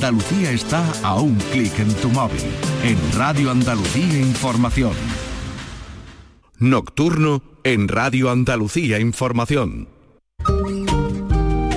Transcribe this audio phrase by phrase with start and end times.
[0.00, 2.40] Andalucía está a un clic en tu móvil.
[2.82, 4.94] En Radio Andalucía Información.
[6.58, 9.88] Nocturno en Radio Andalucía Información.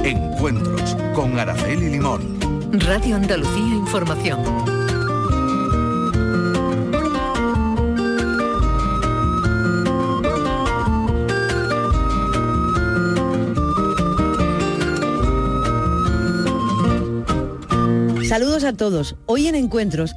[0.05, 2.39] Encuentros con Araceli Limón.
[2.71, 4.82] Radio Andalucía Información.
[18.33, 19.15] Saludos a todos.
[19.27, 20.15] Hoy en Encuentros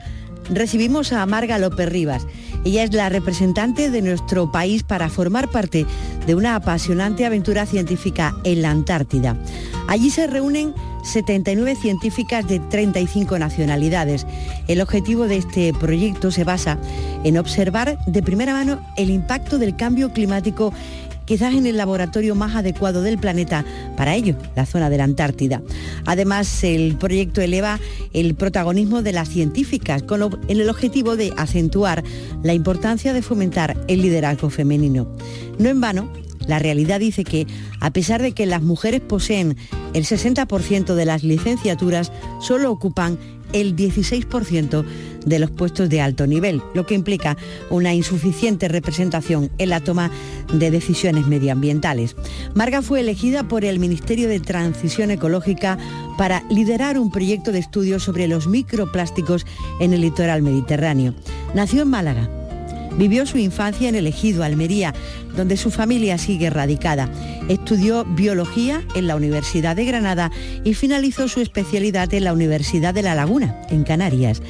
[0.49, 2.27] recibimos a Marga López Rivas.
[2.65, 5.85] Ella es la representante de nuestro país para formar parte
[6.27, 9.37] de una apasionante aventura científica en la Antártida.
[9.87, 10.73] Allí se reúnen
[11.05, 14.27] 79 científicas de 35 nacionalidades.
[14.67, 16.79] El objetivo de este proyecto se basa
[17.23, 20.73] en observar de primera mano el impacto del cambio climático
[21.27, 23.65] quizás en el laboratorio más adecuado del planeta
[23.97, 25.61] para ello, la zona de la Antártida.
[26.07, 27.79] Además, el proyecto eleva
[28.15, 30.17] el protagonismo de las científicas con
[30.49, 32.03] en el objetivo de acentuar
[32.43, 35.07] la importancia de fomentar el liderazgo femenino.
[35.59, 36.09] No en vano,
[36.47, 37.47] la realidad dice que,
[37.81, 39.57] a pesar de que las mujeres poseen
[39.95, 43.19] el 60% de las licenciaturas, solo ocupan
[43.61, 44.85] el 16%
[45.25, 47.37] de los puestos de alto nivel, lo que implica
[47.71, 50.11] una insuficiente representación en la toma
[50.53, 52.17] de decisiones medioambientales.
[52.55, 55.79] Marga fue elegida por el Ministerio de Transición Ecológica
[56.19, 59.47] para liderar un proyecto de estudio sobre los microplásticos
[59.81, 61.15] en el litoral mediterráneo.
[61.55, 62.46] Nació en Málaga.
[62.97, 64.95] Vivió su infancia en el Ejido, Almería,
[65.37, 67.11] donde su familia sigue radicada.
[67.49, 70.31] Estudió biología en la Universidad de Granada
[70.65, 74.41] y finalizó su especialidad en la Universidad de La Laguna, en Canarias.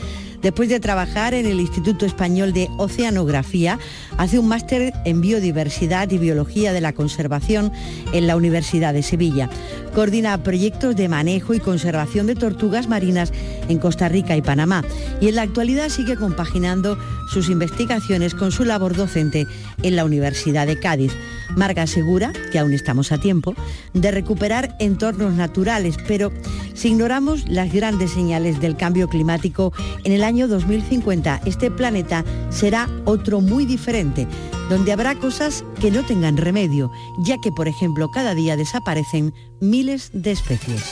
[0.43, 3.79] Después de trabajar en el Instituto Español de Oceanografía,
[4.17, 7.73] hace un máster en Biodiversidad y Biología de la Conservación
[8.13, 9.51] en la Universidad de Sevilla.
[9.95, 13.33] Coordina proyectos de manejo y conservación de tortugas marinas
[13.69, 14.85] en Costa Rica y Panamá
[15.21, 16.99] y en la actualidad sigue compaginando
[17.33, 19.47] sus investigaciones con su labor docente
[19.83, 21.13] en la Universidad de Cádiz.
[21.57, 23.55] Marga asegura que aún estamos a tiempo
[23.95, 26.33] de recuperar entornos naturales, pero
[26.75, 29.73] si ignoramos las grandes señales del cambio climático,
[30.05, 34.27] en el año 2050 este planeta será otro muy diferente,
[34.69, 40.11] donde habrá cosas que no tengan remedio, ya que, por ejemplo, cada día desaparecen miles
[40.13, 40.83] de especies.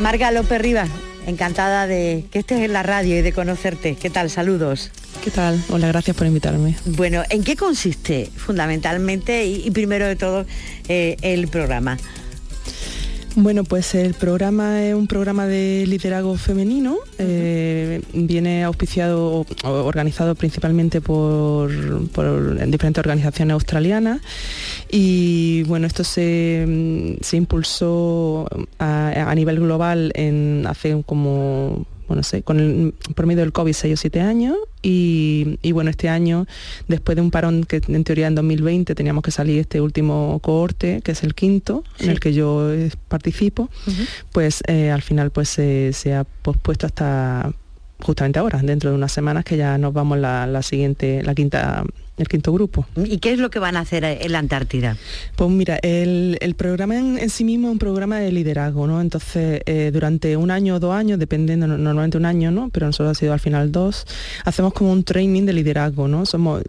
[0.00, 0.90] Marga López Rivas,
[1.28, 3.96] encantada de que estés en la radio y de conocerte.
[3.96, 4.30] ¿Qué tal?
[4.30, 4.90] Saludos.
[5.22, 5.62] ¿Qué tal?
[5.68, 6.76] Hola, gracias por invitarme.
[6.84, 10.46] Bueno, ¿en qué consiste fundamentalmente y, primero de todo
[10.88, 11.98] eh, el programa?
[13.36, 20.34] Bueno, pues el programa es un programa de liderazgo femenino, eh, viene auspiciado o organizado
[20.34, 21.70] principalmente por,
[22.68, 24.20] diferentes organizaciones australianas
[24.90, 26.66] y bueno, esto se,
[27.32, 33.72] impulsó a, a, nivel global en hace como bueno, sé, con el promedio del COVID
[33.72, 36.46] 6 o 7 años y, bueno, este año,
[36.88, 41.02] después de un parón que en teoría en 2020 teníamos que salir este último cohorte,
[41.02, 43.68] que es el quinto, en el que yo eh, participo,
[44.32, 47.52] pues eh, al final pues se ha pospuesto hasta
[48.00, 51.84] justamente ahora, dentro de unas semanas que ya nos vamos la, la siguiente, la quinta
[52.18, 52.86] el quinto grupo.
[52.96, 54.96] ¿Y qué es lo que van a hacer en la Antártida?
[55.36, 59.00] Pues mira, el, programa en, sí mismo es un programa de liderazgo, ¿no?
[59.00, 62.70] Entonces, eh, durante un año o dos años, dependiendo, normalmente un año, ¿no?
[62.70, 64.06] Pero nosotros ha sido al final dos,
[64.44, 66.26] hacemos como un training de liderazgo, ¿no?
[66.26, 66.62] Somos,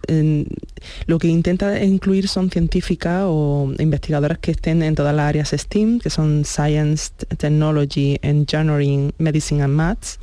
[1.07, 5.99] lo que intenta incluir son científicas o investigadoras que estén en todas las áreas STEAM,
[5.99, 10.19] que son Science, Technology, Engineering, Medicine and Maths,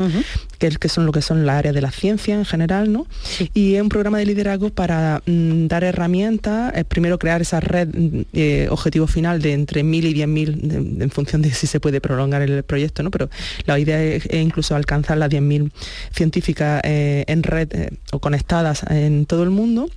[0.58, 3.06] que, que, son lo que son las áreas de la ciencia en general, ¿no?
[3.54, 8.21] Y es un programa de liderazgo para Mm, dar herramientas, primero crear esa red mm,
[8.32, 12.43] eh, objetivo final de entre 1.000 y 10.000 en función de si se puede prolongar
[12.43, 13.10] el proyecto, ¿no?
[13.10, 13.31] pero
[13.65, 15.71] la idea es, incluso alcanzar las 10.000
[16.12, 19.88] científicas eh, en red eh, o conectadas en todo el mundo.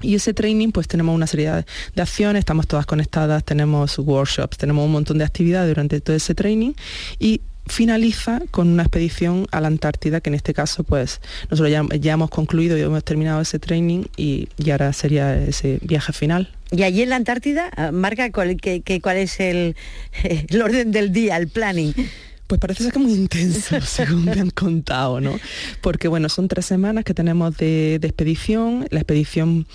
[0.00, 1.64] Y ese training, pues tenemos una serie
[1.94, 6.34] de acciones, estamos todas conectadas, tenemos workshops, tenemos un montón de actividades durante todo ese
[6.34, 6.72] training
[7.20, 11.20] y finaliza con una expedición a la Antártida, que en este caso pues
[11.50, 11.70] nosotros
[12.00, 16.50] ya, hemos concluido y hemos terminado ese training y, ahora sería ese viaje final.
[16.70, 18.56] Y allí en la Antártida, ah, marca cuál,
[19.02, 19.76] cuál es el,
[20.24, 21.94] el orden del día, el planning.
[22.52, 25.40] Pues parece ser que muy intenso, según me han contado, ¿no?
[25.80, 28.86] Porque bueno, son tres semanas que tenemos de, expedición.
[28.90, 29.66] La expedición,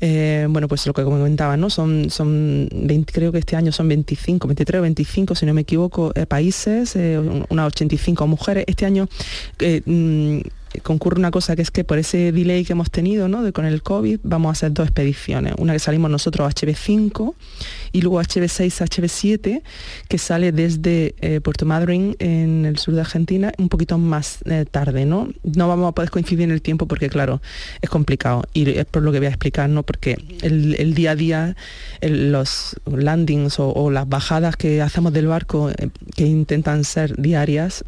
[0.00, 1.70] eh, bueno, pues lo que comentaba, ¿no?
[1.70, 5.60] Son, son 20, creo que este año son 25, 23 o 25, si no me
[5.60, 8.64] equivoco, eh, países, eh, unas 85 mujeres.
[8.66, 9.06] Este año
[9.86, 10.38] mm,
[10.82, 13.42] concurre una cosa que es que por ese delay que hemos tenido ¿no?
[13.42, 15.54] de, con el COVID vamos a hacer dos expediciones.
[15.58, 17.34] Una que salimos nosotros HB5
[17.92, 19.62] y luego HB6, HB7,
[20.08, 24.64] que sale desde eh, Puerto Madryn en el sur de Argentina un poquito más eh,
[24.70, 25.04] tarde.
[25.04, 25.28] ¿no?
[25.42, 27.40] no vamos a poder coincidir en el tiempo porque claro,
[27.80, 29.82] es complicado y es por lo que voy a explicar, ¿no?
[29.82, 31.56] porque el, día a día,
[32.02, 37.84] los landings o, las bajadas que hacemos del barco, eh, que intentan ser diarias,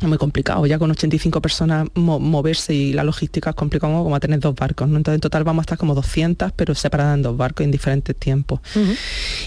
[0.00, 0.66] es muy complicado.
[0.66, 4.88] Ya con 85 personas moverse y la logística es complicado como a tener dos barcos.
[4.88, 4.96] ¿no?
[4.96, 8.14] Entonces en total vamos a estar como 200, pero separadas en dos barcos en diferentes
[8.16, 8.60] tiempos.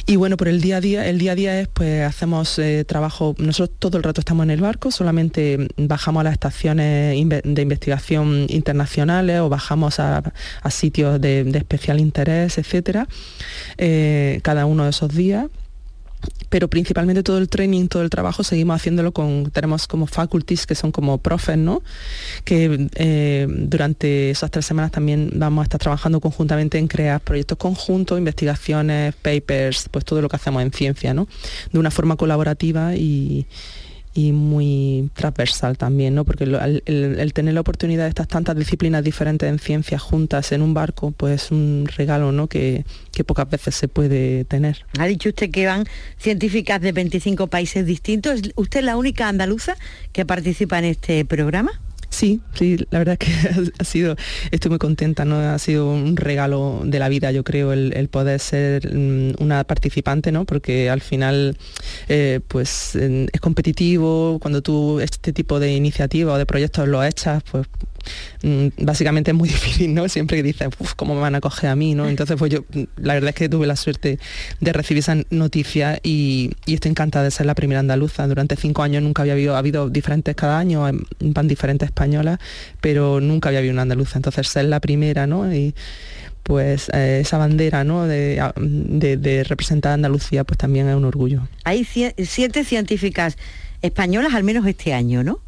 [0.05, 2.83] Y bueno, por el día a día, el día a día es pues hacemos eh,
[2.85, 7.61] trabajo, nosotros todo el rato estamos en el barco, solamente bajamos a las estaciones de
[7.61, 10.21] investigación internacionales o bajamos a,
[10.69, 13.07] sitios de, especial interés, etcétera,
[13.77, 15.47] eh, cada uno de esos días
[16.49, 20.75] pero principalmente todo el training, todo el trabajo seguimos haciéndolo con, tenemos como faculties que
[20.75, 21.81] son como profes, ¿no?
[22.43, 27.57] Que eh, durante esas tres semanas también vamos a estar trabajando conjuntamente en crear proyectos
[27.57, 31.27] conjuntos, investigaciones, papers, pues todo lo que hacemos en ciencia, ¿no?
[31.71, 33.45] De una forma colaborativa y,
[34.13, 36.25] y muy transversal también, ¿no?
[36.25, 40.73] porque el, tener la oportunidad de estas tantas disciplinas diferentes en ciencias juntas en un
[40.73, 42.47] barco, pues es un regalo ¿no?
[42.47, 44.85] que, que pocas veces se puede tener.
[44.99, 45.85] Ha dicho usted que van
[46.17, 48.41] científicas de 25 países distintos.
[48.41, 49.75] ¿Es usted la única andaluza
[50.11, 51.71] que participa en este programa?
[52.11, 54.15] Sí, sí, la verdad es que ha sido,
[54.51, 55.39] estoy muy contenta, ¿no?
[55.39, 60.31] Ha sido un regalo de la vida, yo creo, el, poder ser mm, una participante,
[60.31, 60.45] ¿no?
[60.45, 61.57] Porque al final,
[62.09, 67.41] eh, pues es competitivo, cuando tú este tipo de iniciativas o de proyectos lo echas,
[67.49, 67.65] pues
[68.77, 70.07] básicamente es muy difícil, ¿no?
[70.09, 71.95] Siempre que dices, ¿cómo me van a coger a mí?
[71.95, 72.07] ¿no?
[72.07, 74.19] Entonces, pues yo, mm, la verdad es que tuve la suerte
[74.59, 78.27] de recibir esa noticia y, estoy encantada de ser la primera andaluza.
[78.27, 80.89] Durante cinco años nunca había habido, ha habido diferentes cada año,
[81.19, 82.39] van diferentes españolas,
[82.79, 84.17] pero nunca había habido una andaluza.
[84.17, 85.53] Entonces, ser la primera, ¿no?
[85.53, 85.73] Y,
[86.43, 88.07] pues eh, esa bandera ¿no?
[88.07, 91.47] de, de, representar a Andalucía pues también es un orgullo.
[91.63, 93.37] Hay siete científicas
[93.81, 95.39] españolas al menos este año, ¿no?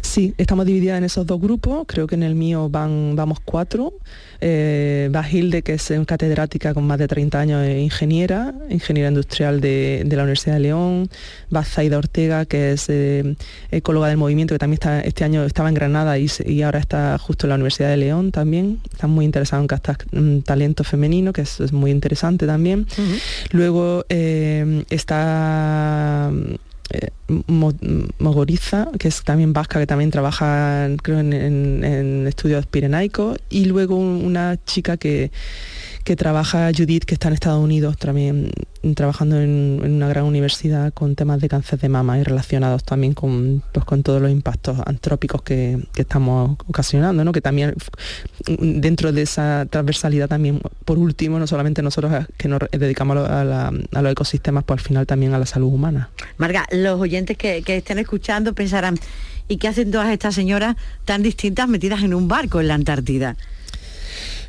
[0.00, 1.84] Sí, estamos divididas en esos dos grupos.
[1.86, 3.94] Creo que en el mío van, vamos cuatro.
[4.40, 9.60] Eh, va Hilde, que es catedrática con más de 30 años, de ingeniera, ingeniera industrial
[9.60, 11.08] de, la Universidad de León.
[11.54, 13.36] Va Zaida Ortega, que es eh,
[13.70, 17.46] ecóloga del movimiento, que también está, este año estaba en Granada y, ahora está justo
[17.46, 18.80] en la Universidad de León también.
[18.92, 22.86] Está muy interesado en captar un talento femenino, que es, muy interesante también.
[23.52, 26.30] Luego eh, está
[26.92, 27.10] eh,
[28.18, 34.58] Mogoriza, que es también vasca, que también trabaja creo en, estudios pirenaicos, y luego una
[34.64, 35.30] chica que,
[36.04, 38.50] que trabaja Judith, que está en Estados Unidos también
[38.94, 43.62] trabajando en, una gran universidad con temas de cáncer de mama y relacionados también con,
[43.72, 47.30] pues, con todos los impactos antrópicos que, estamos ocasionando, ¿no?
[47.30, 47.74] que también
[48.58, 54.12] dentro de esa transversalidad también, por último, no solamente nosotros que nos dedicamos a, los
[54.12, 56.10] ecosistemas, pues al final también a la salud humana.
[56.38, 58.98] Marga, los oyentes que, que estén escuchando pensarán,
[59.46, 63.36] ¿y qué hacen todas estas señoras tan distintas metidas en un barco en la Antártida?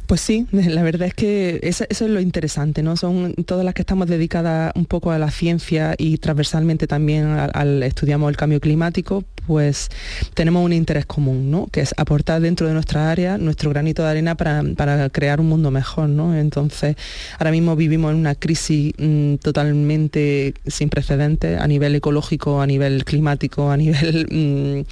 [0.08, 2.98] Pues sí, la verdad es que eso, es lo interesante, ¿no?
[2.98, 7.84] Son todas las que estamos dedicadas un poco a la ciencia y transversalmente también al,
[7.84, 9.90] estudiamos el cambio climático, pues
[10.34, 11.68] tenemos un interés común, ¿no?
[11.68, 15.72] Que es aportar dentro de nuestra área nuestro granito de arena para, crear un mundo
[15.72, 16.36] mejor, ¿no?
[16.36, 16.96] Entonces,
[17.40, 23.06] ahora mismo vivimos en una crisis mm, totalmente sin precedentes a nivel ecológico, a nivel
[23.06, 24.86] climático, a nivel, mm,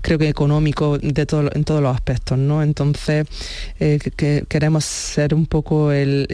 [0.00, 2.62] creo que económico, de todo, en todos los aspectos, ¿no?
[2.62, 3.26] Entonces,
[3.80, 6.26] eh, que, queremos ser un poco el,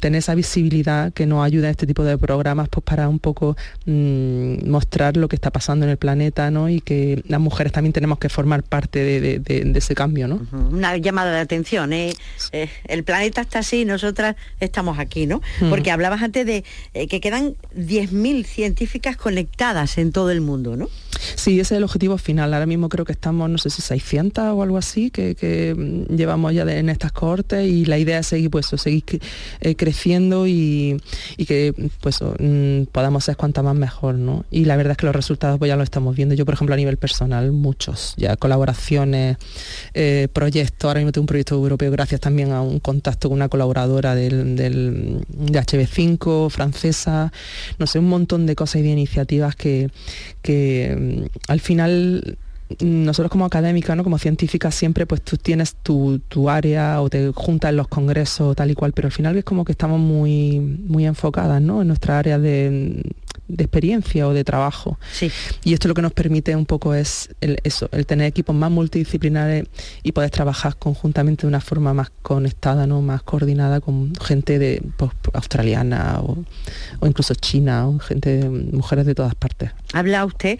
[0.00, 3.56] tener esa visibilidad que nos ayuda a este tipo de programas pues para un poco
[3.86, 6.68] mm, mostrar lo que está pasando en el planeta ¿no?
[6.68, 10.26] y que las mujeres también tenemos que formar parte de, ese cambio.
[10.26, 10.44] ¿no?
[10.72, 11.92] Una llamada de atención.
[11.92, 12.14] ¿eh?
[12.50, 15.40] Eh, el planeta está así, nosotras estamos aquí, ¿no?
[15.70, 20.88] Porque hablabas antes de eh, que quedan 10.000 científicas conectadas en todo el mundo, ¿no?
[21.36, 22.52] Sí, ese es el objetivo final.
[22.52, 26.52] Ahora mismo creo que estamos, no sé si 600 o algo así, que, mm, llevamos
[26.54, 27.12] ya en estas
[27.52, 29.04] y la idea es seguir, pues, seguir
[29.60, 31.00] eh, creciendo y,
[31.46, 34.14] que pues, mm, podamos ser cuanta más mejor.
[34.14, 34.44] ¿no?
[34.50, 36.34] Y la verdad es que los resultados pues, ya los estamos viendo.
[36.34, 39.36] Yo, por ejemplo, a nivel personal, muchos, ya colaboraciones,
[39.94, 40.88] eh, proyectos.
[40.88, 44.56] Ahora mismo tengo un proyecto europeo gracias también a un contacto con una colaboradora del,
[44.56, 47.32] del de HB5, francesa,
[47.78, 49.90] no sé, un montón de cosas y de iniciativas que,
[50.42, 52.38] que mm, al final
[52.80, 54.04] nosotros como académica, ¿no?
[54.04, 58.70] como científica, siempre pues tú tienes tu, área o te juntas en los congresos tal
[58.70, 61.82] y cual, pero al final es como que estamos muy, muy enfocadas ¿no?
[61.82, 63.02] en nuestra área de
[63.48, 64.98] experiencia o de trabajo.
[65.12, 65.30] Sí.
[65.62, 68.70] Y esto lo que nos permite un poco es el, eso, el tener equipos más
[68.70, 69.64] multidisciplinares
[70.02, 73.02] y poder trabajar conjuntamente de una forma más conectada, ¿no?
[73.02, 76.44] más coordinada con gente de pues, australiana o,
[77.06, 79.70] incluso china, o gente de mujeres de todas partes.
[79.92, 80.58] Habla usted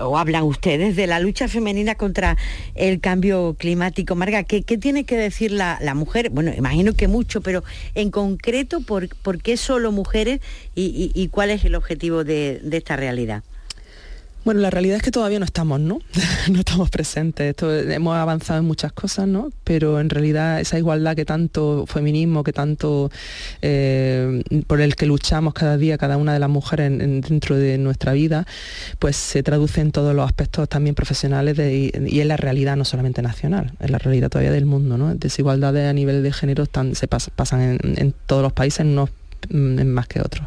[0.00, 2.36] o hablan ustedes de la lucha femenina contra
[2.74, 4.14] el cambio climático.
[4.14, 6.30] Marga, ¿qué, tiene que decir la, mujer?
[6.30, 7.62] Bueno, imagino que mucho, pero
[7.94, 9.08] en concreto, ¿por,
[9.42, 10.40] qué solo mujeres
[10.74, 13.42] y, cuál es el objetivo de esta realidad?
[14.44, 16.00] Bueno, la realidad es que todavía no estamos, ¿no?
[16.52, 17.54] no estamos presentes.
[17.62, 19.50] hemos avanzado en muchas cosas, ¿no?
[19.64, 23.10] Pero en realidad esa igualdad que tanto feminismo, que tanto
[23.62, 28.12] eh, por el que luchamos cada día, cada una de las mujeres dentro de nuestra
[28.12, 28.46] vida,
[28.98, 33.22] pues se traduce en todos los aspectos también profesionales y, en la realidad no solamente
[33.22, 35.14] nacional, en la realidad todavía del mundo, ¿no?
[35.14, 39.08] Desigualdades a nivel de género se pasan en, en todos los países, no
[39.50, 40.46] más que otros.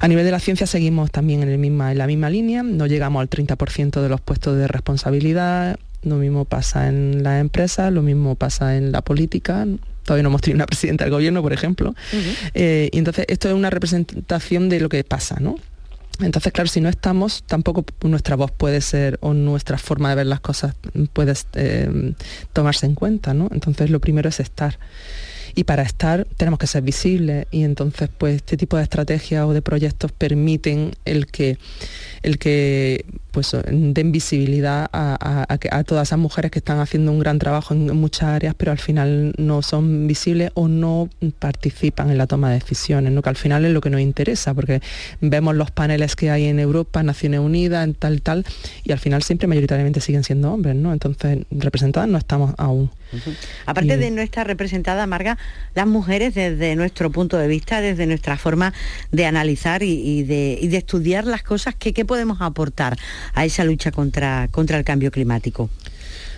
[0.00, 2.86] A nivel de la ciencia seguimos también en, el misma, en la misma línea, no
[2.86, 8.02] llegamos al 30% de los puestos de responsabilidad, lo mismo pasa en las empresas, lo
[8.02, 9.66] mismo pasa en la política,
[10.04, 11.94] todavía no hemos tenido una presidenta del gobierno, por ejemplo.
[12.54, 15.56] Eh, y entonces esto es una representación de lo que pasa, ¿no?
[16.20, 20.26] Entonces, claro, si no estamos, tampoco nuestra voz puede ser o nuestra forma de ver
[20.26, 20.76] las cosas
[21.12, 22.12] puede eh,
[22.52, 23.48] tomarse en cuenta, ¿no?
[23.52, 24.78] Entonces, lo primero es estar
[25.54, 27.46] y para estar tenemos que ser visibles.
[27.50, 31.58] Y entonces pues este tipo de estrategias o de proyectos permiten el que
[32.22, 37.74] el que pues den visibilidad a, todas esas mujeres que están haciendo un gran trabajo
[37.74, 41.10] en, muchas áreas, pero al final no son visibles o no
[41.40, 43.22] participan en la toma de decisiones, ¿no?
[43.22, 44.80] que al final es lo que nos interesa, porque
[45.20, 48.46] vemos los paneles que hay en Europa, Naciones Unidas, en tal, tal,
[48.84, 50.92] y al final siempre mayoritariamente siguen siendo hombres, ¿no?
[50.92, 52.90] Entonces, representadas no estamos aún.
[53.66, 55.38] Aparte de no estar representada, Marga,
[55.74, 58.72] las mujeres desde nuestro punto de vista, desde nuestra forma
[59.12, 62.96] de analizar y, de, estudiar las cosas, que, ¿qué podemos aportar
[63.32, 65.70] a esa lucha contra, contra el cambio climático?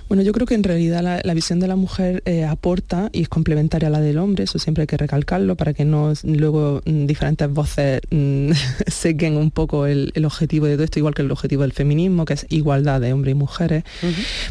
[0.08, 3.28] Bueno, yo creo que en realidad la, visión de la mujer eh, aporta y es
[3.28, 7.06] complementaria a la del hombre, eso siempre hay que recalcarlo para que no luego mm,
[7.06, 8.52] diferentes voces mm,
[8.86, 12.34] sequen un poco el, objetivo de todo esto, igual que el objetivo del feminismo, que
[12.34, 13.84] es igualdad de hombres y mujeres.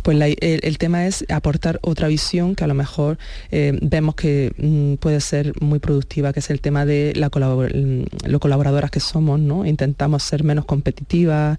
[0.03, 3.17] Pues el, tema es aportar otra visión que a lo mejor
[3.51, 8.39] eh, vemos que mm, puede ser muy productiva, que es el tema de la lo
[8.39, 9.65] colaboradoras que somos, ¿no?
[9.65, 11.57] Intentamos ser menos competitivas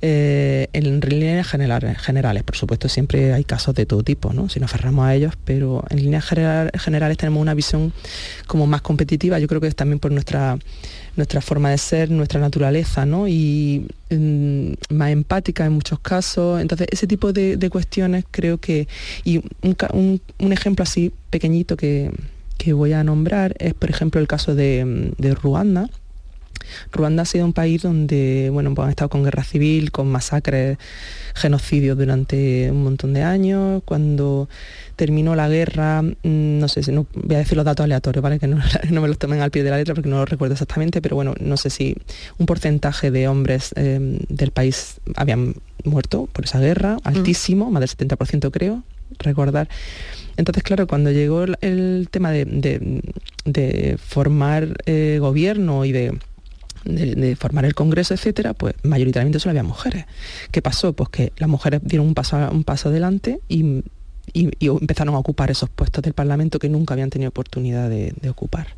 [0.00, 4.48] eh, en líneas generales, generales, por supuesto siempre hay casos de todo tipo, ¿no?
[4.48, 7.92] si nos aferramos a ellos, pero en líneas generales tenemos una visión
[8.46, 10.58] como más competitiva, yo creo que es también por nuestra,
[11.16, 13.28] nuestra forma de ser, nuestra naturaleza, ¿no?
[13.28, 16.60] y mm, más empática en muchos casos.
[16.60, 18.88] Entonces, ese tipo de, cuestiones creo que,
[19.24, 22.10] y un, ejemplo así pequeñito que,
[22.72, 25.88] voy a nombrar es, por ejemplo, el caso de Ruanda,
[26.92, 30.78] Ruanda ha sido un país donde, bueno, pues han estado con guerra civil, con masacres,
[31.34, 33.82] genocidios durante un montón de años.
[33.84, 34.48] Cuando
[34.96, 38.38] terminó la guerra, mm, no sé, no, voy a decir los datos aleatorios, ¿vale?
[38.38, 38.60] Que no,
[39.00, 41.34] me los tomen al pie de la letra porque no lo recuerdo exactamente, pero bueno,
[41.40, 41.96] no sé si
[42.38, 47.00] un porcentaje de hombres em, del país habían muerto por esa guerra, mm.
[47.04, 48.82] altísimo, más del 70% creo,
[49.18, 49.68] recordar.
[50.36, 56.16] Entonces, claro, cuando llegó el, tema de, formar eh, gobierno y de
[56.84, 60.06] de, formar el Congreso, etcétera, pues mayoritariamente solo había mujeres.
[60.50, 60.92] ¿Qué pasó?
[60.92, 63.82] Pues que las mujeres dieron un paso, un paso adelante y,
[64.34, 68.68] empezaron a ocupar esos puestos del Parlamento que nunca habían tenido oportunidad de, de ocupar.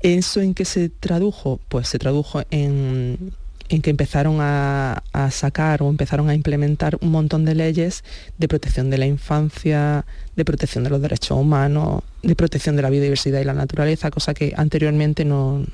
[0.00, 1.58] ¿Eso en qué se tradujo?
[1.68, 3.32] Pues se tradujo en
[3.68, 8.04] en que empezaron a, sacar o empezaron a implementar un montón de leyes
[8.38, 10.04] de protección de la infancia,
[10.36, 14.34] de protección de los derechos humanos, de protección de la biodiversidad y la naturaleza, cosa
[14.34, 15.64] que anteriormente no,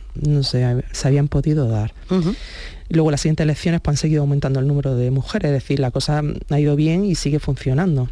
[0.42, 0.64] se,
[1.04, 1.92] habían podido dar.
[2.88, 5.90] Luego las siguientes elecciones pues, han seguido aumentando el número de mujeres, es decir, la
[5.90, 8.08] cosa ha ido bien y sigue funcionando.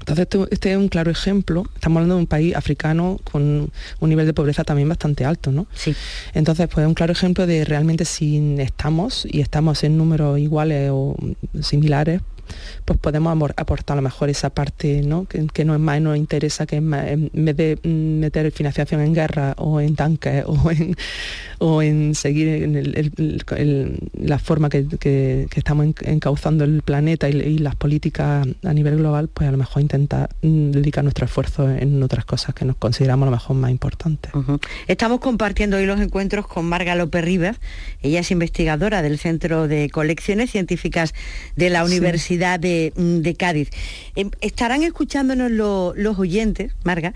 [0.00, 1.64] Entonces, este, es un claro ejemplo.
[1.74, 5.66] Estamos hablando de un país africano con un nivel de pobreza también bastante alto, ¿no?
[5.74, 5.94] Sí.
[6.34, 10.90] Entonces, pues es un claro ejemplo de realmente si estamos y estamos en números iguales
[10.92, 11.16] o
[11.60, 12.22] similares,
[12.84, 15.26] pues podemos aportar a lo mejor esa parte ¿no?
[15.26, 19.14] que, no es más nos interesa, que es más, en vez de meter financiación en
[19.14, 20.96] guerra o en tanques o en,
[21.58, 28.72] o en seguir en la forma que, estamos encauzando el planeta y, las políticas a
[28.72, 32.64] nivel global, pues a lo mejor intentar mm, dedicar nuestro esfuerzo en otras cosas que
[32.64, 34.32] nos consideramos a lo mejor más importantes.
[34.86, 37.60] Estamos compartiendo hoy los encuentros con Marga López Rivas.
[38.02, 41.14] Ella es investigadora del Centro de Colecciones Científicas
[41.56, 43.70] de la Universidad localidad de, mm, Cádiz.
[44.14, 47.14] Em, estarán escuchándonos los oyentes, Marga,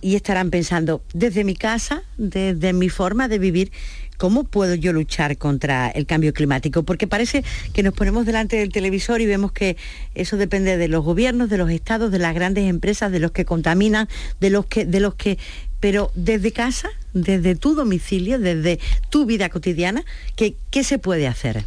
[0.00, 3.70] y estarán pensando, desde mi casa, desde mi forma de vivir,
[4.18, 6.82] ¿cómo puedo yo luchar contra el cambio climático?
[6.82, 9.76] Porque parece que nos ponemos delante del televisor y vemos que
[10.14, 13.44] eso depende de los gobiernos, de los estados, de las grandes empresas, de los que
[13.44, 14.08] contaminan,
[14.40, 15.38] de los que, de los que
[15.80, 18.78] pero desde casa, desde tu domicilio, desde
[19.10, 20.04] tu vida cotidiana,
[20.36, 21.64] ¿qué, qué se puede hacer?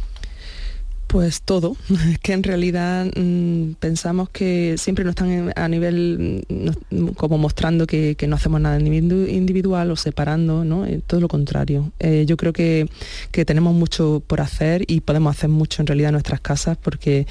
[1.06, 1.76] Pues todo,
[2.22, 8.16] que en realidad mm, pensamos que siempre nos están a nivel mm, como mostrando que,
[8.26, 10.84] no hacemos nada individual o separando, ¿no?
[10.84, 11.92] Eh, todo lo contrario.
[12.00, 12.88] Eh, yo creo que,
[13.30, 17.28] que, tenemos mucho por hacer y podemos hacer mucho en realidad en nuestras casas porque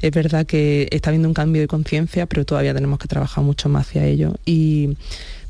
[0.00, 3.68] es verdad que está habiendo un cambio de conciencia, pero todavía tenemos que trabajar mucho
[3.68, 4.36] más hacia ello.
[4.46, 4.96] Y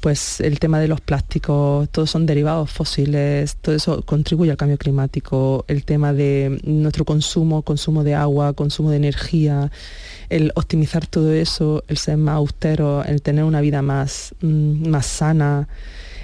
[0.01, 4.79] pues el tema de los plásticos, todos son derivados fósiles, todo eso contribuye al cambio
[4.79, 9.71] climático, el tema de nuestro consumo, consumo de agua, consumo de energía,
[10.29, 15.07] el optimizar todo eso, el ser más austero, el tener una vida más, mm, más
[15.07, 15.69] sana,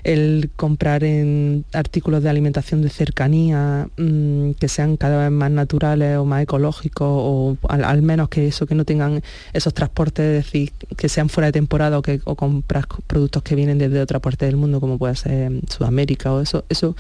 [0.04, 6.18] el comprar en artículos de alimentación de cercanía mm, que sean cada vez más naturales
[6.18, 9.22] o más ecológicos o al, menos que eso que no tengan
[9.54, 13.54] esos transportes es decir que sean fuera de temporada o que o comprar productos que
[13.54, 16.94] vienen desde otra parte del mundo como puede ser Sudamérica o eso eso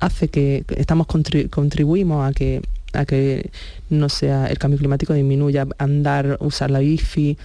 [0.00, 3.50] hace que estamos contribuimos a que a que
[3.90, 7.36] no sea el cambio climático disminuya, andar, usar la bici,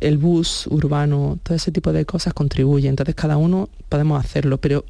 [0.00, 2.88] el bus urbano, todo ese tipo de cosas contribuye.
[2.88, 4.84] Entonces cada uno podemos hacerlo, pero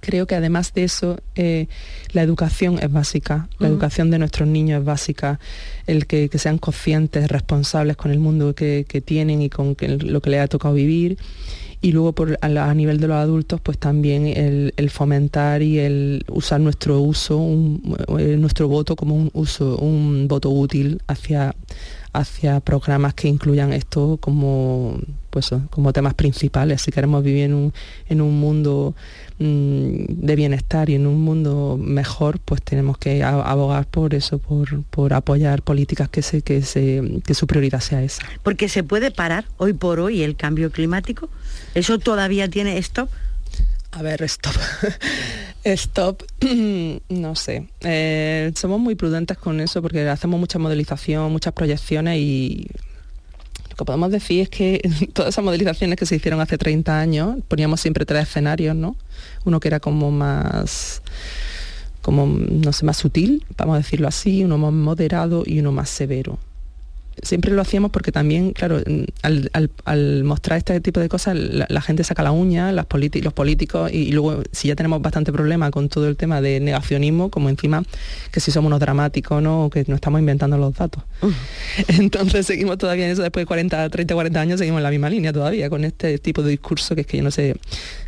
[0.00, 1.66] creo que además de eso eh,
[2.12, 5.40] la educación es básica, la educación de nuestros niños es básica,
[5.86, 10.40] el que, sean conscientes, responsables con el mundo que, tienen y con lo que les
[10.40, 11.18] ha tocado vivir
[11.86, 17.00] y luego a, nivel de los adultos pues también el, fomentar y el usar nuestro
[17.00, 17.38] uso,
[18.18, 21.54] eh, nuestro voto como un uso, un voto útil hacia,
[22.12, 24.98] hacia programas que incluyan esto como,
[25.30, 26.82] pues, como temas principales.
[26.82, 27.72] Si queremos vivir en un,
[28.08, 28.96] en un mundo
[29.38, 35.12] de bienestar y en un mundo mejor, pues tenemos que abogar por eso, por, por
[35.12, 38.22] apoyar políticas que, se, que, se, que su prioridad sea esa.
[38.42, 41.28] Porque se puede parar hoy por hoy el cambio climático.
[41.74, 43.10] ¿Eso todavía tiene stop?
[43.92, 44.54] A ver, stop.
[45.64, 46.22] stop,
[47.08, 47.68] no sé.
[47.80, 52.68] Eh, somos muy prudentes con eso porque hacemos mucha modelización, muchas proyecciones y
[53.76, 54.80] lo que podemos decir es que
[55.12, 58.96] todas esas modelizaciones que se hicieron hace 30 años, poníamos siempre tres escenarios, ¿no?
[59.44, 61.02] Uno que era como más
[62.00, 65.90] como no sé, más sutil, vamos a decirlo así, uno más moderado y uno más
[65.90, 66.38] severo
[67.22, 68.80] siempre lo hacíamos porque también, claro,
[69.22, 72.86] al, mostrar este tipo de cosas, la, gente saca la uña, las
[73.22, 77.30] los políticos, y, luego si ya tenemos bastante problema con todo el tema de negacionismo,
[77.30, 77.82] como encima
[78.30, 79.66] que si somos unos dramáticos, ¿no?
[79.66, 81.02] O que nos estamos inventando los datos.
[81.88, 85.10] Entonces seguimos todavía en eso, después de 40, 30, 40 años, seguimos en la misma
[85.10, 87.56] línea todavía, con este tipo de discurso que es que yo no sé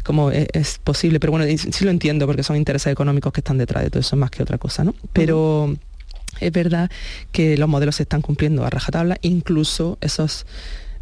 [0.04, 3.84] cómo es, posible, pero bueno, sí lo entiendo porque son intereses económicos que están detrás
[3.84, 4.94] de todo eso más que otra cosa, ¿no?
[5.12, 5.76] Pero
[6.40, 6.90] es verdad
[7.32, 10.46] que los modelos se están cumpliendo a rajatabla, incluso esos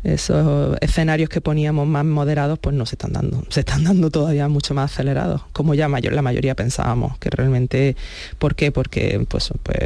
[0.07, 4.49] esos escenarios que poníamos más moderados pues no se están dando, se están dando todavía
[4.49, 7.97] mucho más acelerados, como ya mayor, la mayoría pensábamos, que realmente,
[8.39, 8.73] ¿por qué?
[8.73, 9.79] Porque pues, pues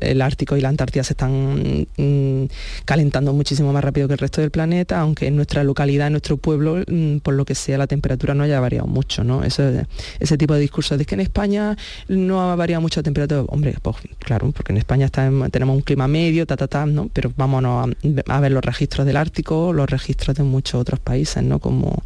[0.00, 2.44] el Ártico y la Antártida se están mm,
[2.84, 6.36] calentando muchísimo más rápido que el resto del planeta, aunque en nuestra localidad, en nuestro
[6.36, 9.44] pueblo, mm, por lo que sea, la temperatura no haya variado mucho, ¿no?
[9.44, 9.86] Ese,
[10.18, 11.76] ese tipo de discursos de que en España
[12.08, 16.08] no ha variado mucho la temperatura, hombre, pues claro, porque en España tenemos un clima
[16.08, 17.10] medio, ta, ¿no?
[17.12, 17.90] Pero vámonos
[18.26, 21.58] a ver los registros del Ártico los registros de muchos otros países, ¿no?
[21.58, 22.02] Como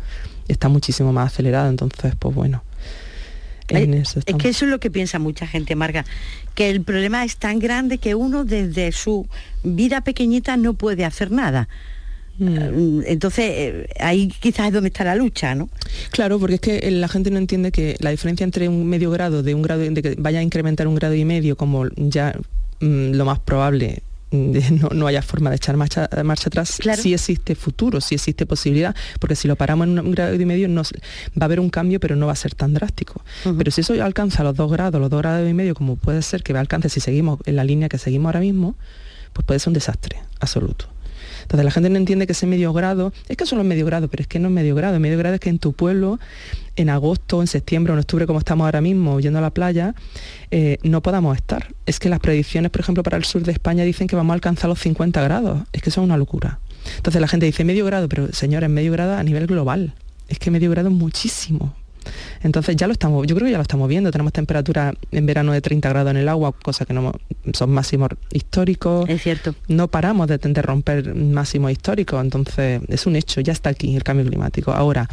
[0.49, 2.63] está muchísimo más acelerado, entonces, pues bueno.
[3.69, 6.05] es que eso es lo que piensa mucha gente, Marga,
[6.55, 9.27] que el problema es tan grande que uno desde su
[9.65, 11.69] vida pequeñita no puede hacer nada.
[12.39, 13.03] Mm.
[13.07, 15.69] Entonces, eh, ahí quizás es donde está la lucha, ¿no?
[16.11, 19.43] Claro, porque es que la gente no entiende que la diferencia entre un medio grado,
[19.43, 22.35] de un grado de que vaya a incrementar un grado y medio, como ya
[22.81, 24.03] mm, lo más probable
[24.93, 29.37] no, haya forma de echar marcha, marcha atrás, si existe futuro, si existe posibilidad, porque
[29.37, 30.83] si lo paramos en un grado y medio va
[31.41, 33.23] a haber un cambio, pero no va a ser tan drástico.
[33.57, 36.43] Pero si eso alcanza los dos grados, los dos grados y medio, como puede ser
[36.43, 38.77] que alcance si seguimos en la línea que seguimos ahora mismo,
[39.33, 40.87] pues puede ser un desastre absoluto.
[41.47, 44.09] Entonces la gente no entiende que ese medio grado, es que son los medio grado,
[44.09, 46.19] pero es que no es medio grado, medio grado es que en tu pueblo,
[46.75, 49.95] en agosto, en septiembre o en octubre, como estamos ahora mismo, yendo a la playa,
[50.51, 51.73] eh, no podamos estar.
[51.87, 54.35] Es que las predicciones, por ejemplo, para el sur de España dicen que vamos a
[54.35, 55.63] alcanzar los 50 grados.
[55.73, 56.59] Es que eso es una locura.
[56.97, 59.95] Entonces la gente dice medio grado, pero señores, medio grado a nivel global.
[60.27, 61.77] Es que medio grado es muchísimo.
[62.43, 65.53] Entonces ya lo estamos, yo creo que ya lo estamos viendo, tenemos temperatura en verano
[65.53, 67.13] de 30 grados en el agua, cosa que no
[67.53, 69.09] son máximos históricos.
[69.09, 69.55] Es cierto.
[69.69, 74.03] No paramos de, de romper máximos históricos, entonces es un hecho, ya está aquí el
[74.03, 74.73] cambio climático.
[74.73, 75.09] Ahora,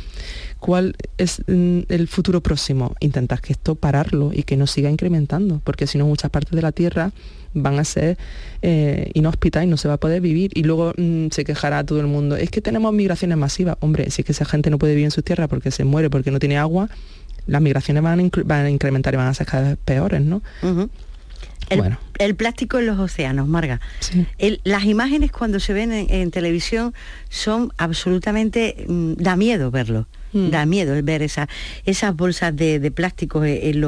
[0.63, 2.95] ¿cuál es mm, el futuro próximo?
[3.01, 6.61] Intentar que esto pararlo y que no siga incrementando, porque si no muchas partes de
[6.61, 7.11] la Tierra
[7.53, 8.17] van a ser
[8.61, 10.51] eh, inhóspitas y no se va a poder vivir.
[10.55, 13.75] Y luego mm, se quejará todo el mundo, es que tenemos migraciones masivas.
[13.81, 16.09] Hombre, si es que esa gente no puede vivir en sus tierras porque se muere,
[16.09, 16.87] porque no tiene agua,
[17.45, 20.41] las migraciones van a, incrementar y van a ser cada vez peores, ¿no?
[21.69, 21.97] El, bueno.
[22.19, 23.79] el, plástico en los océanos, Marga.
[24.63, 26.93] las imágenes cuando se ven en, televisión
[27.29, 28.85] son absolutamente...
[28.87, 30.07] Mm, da miedo verlo.
[30.33, 30.49] Mm.
[30.49, 31.47] Da miedo ver esa,
[31.85, 33.83] esas bolsas de, plástico en,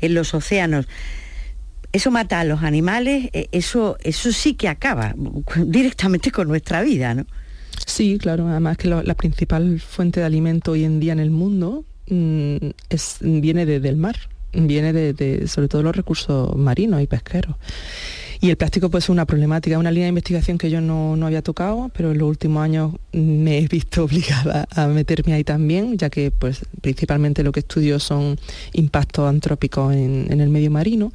[0.00, 0.86] en los océanos
[1.92, 5.14] eso mata a los animales, eh, eso, eso sí que acaba
[5.66, 7.26] directamente con nuestra vida, ¿no?
[7.86, 11.84] Sí, claro, además que la principal fuente de alimento hoy en día en el mundo
[12.08, 12.56] mm,
[12.88, 14.16] es, viene de, del mar,
[14.52, 17.56] viene de, sobre todo los recursos marinos y pesqueros.
[18.42, 21.42] Y el plástico pues es una problemática, una línea de investigación que yo no, había
[21.42, 26.08] tocado, pero en los últimos años me he visto obligada a meterme ahí también, ya
[26.08, 28.38] que pues principalmente lo que estudio son
[28.72, 31.12] impactos antrópicos en, el medio marino.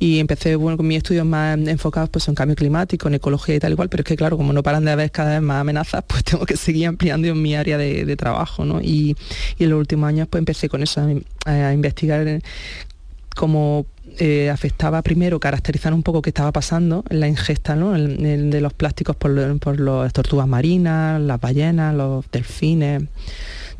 [0.00, 3.60] Y empecé bueno, con mis estudios más enfocados pues en cambio climático, en ecología y
[3.60, 6.04] tal igual, pero es que claro, como no paran de haber cada vez más amenazas,
[6.06, 8.64] pues tengo que seguir ampliando en mi área de, trabajo.
[8.64, 8.80] ¿no?
[8.80, 9.14] Y,
[9.58, 11.06] en los últimos años pues empecé con eso,
[11.44, 12.40] a, investigar
[13.36, 13.86] cómo
[14.18, 19.14] eh, afectaba primero caracterizar un poco qué estaba pasando en la ingesta de los plásticos
[19.14, 23.04] por, las tortugas marinas, las ballenas, los delfines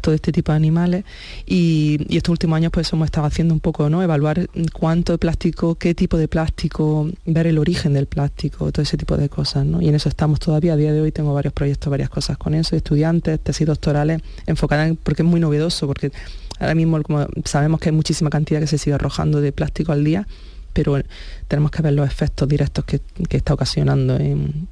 [0.02, 1.04] todo este tipo de animales
[1.46, 4.02] y, estos últimos años pues hemos estado haciendo un poco, ¿no?
[4.02, 8.96] Evaluar cuánto de plástico, qué tipo de plástico, ver el origen del plástico, todo ese
[8.96, 9.82] tipo de cosas, ¿no?
[9.82, 12.54] Y en eso estamos todavía, a día de hoy tengo varios proyectos, varias cosas con
[12.54, 16.12] eso, estudiantes, tesis doctorales, enfocadas en, porque es muy novedoso, porque
[16.58, 20.04] Ahora mismo como sabemos que hay muchísima cantidad que se sigue arrojando de plástico al
[20.04, 20.26] día,
[20.72, 21.00] pero
[21.48, 24.68] tenemos que ver los efectos directos que, está ocasionando en,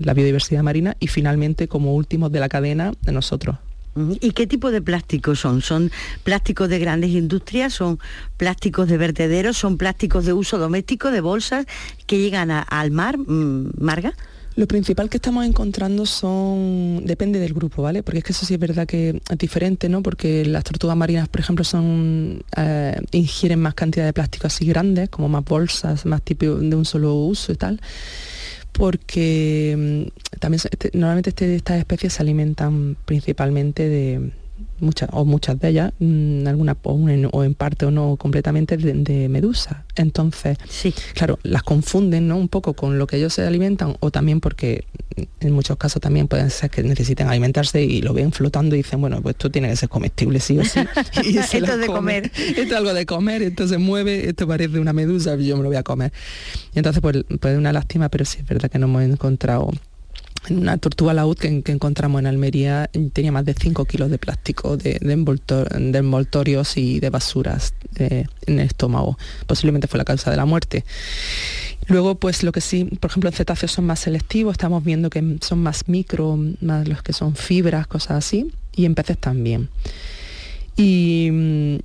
[0.00, 3.56] la biodiversidad marina y finalmente como últimos de la cadena de nosotros.
[4.20, 5.62] ¿Y qué tipo de plásticos son?
[5.62, 5.92] ¿Son
[6.24, 7.74] plásticos de grandes industrias?
[7.74, 8.00] ¿Son
[8.36, 9.56] plásticos de vertederos?
[9.56, 11.66] ¿Son plásticos de uso doméstico, de bolsas
[12.06, 14.12] que llegan al mar, mm, Marga?
[14.56, 18.04] Lo principal que estamos encontrando son, depende del grupo, ¿vale?
[18.04, 20.02] Porque es que eso sí es verdad que es diferente, ¿no?
[20.02, 25.08] Porque las tortugas marinas, por ejemplo, son eh, ingieren más cantidad de plástico así grandes,
[25.08, 27.80] como más bolsas, más tipo de un solo uso y tal
[28.74, 34.32] porque mm, también este, normalmente este, estas especies se alimentan principalmente de,
[34.80, 39.84] muchas o muchas de ellas, mm, algunas o, en, parte o no completamente de, medusa.
[39.96, 40.94] Entonces, sí.
[41.14, 42.36] claro, las confunden ¿no?
[42.36, 44.84] un poco con lo que ellos se alimentan o también porque
[45.40, 49.00] en muchos casos también pueden ser que necesiten alimentarse y lo ven flotando y dicen,
[49.00, 50.80] bueno, pues esto tiene que ser comestible sí o sí.
[51.24, 52.30] Y esto es de comer.
[52.34, 55.68] Esto es algo de comer, esto se mueve, esto parece una medusa, yo me lo
[55.68, 56.12] voy a comer.
[56.74, 59.70] Y entonces, pues, pues una lástima, pero sí es verdad que no hemos encontrado
[60.50, 64.98] una tortuga laúd que, encontramos en Almería tenía más de 5 kilos de plástico, de,
[65.00, 69.18] envoltorios y de basuras eh, en el estómago.
[69.46, 70.84] Posiblemente fue la causa de la muerte.
[71.86, 75.38] Luego, pues lo que sí, por ejemplo, en cetáceos son más selectivos, estamos viendo que
[75.40, 79.68] son más micro, más los que son fibras, cosas así, y en peces también.
[80.76, 81.28] Y,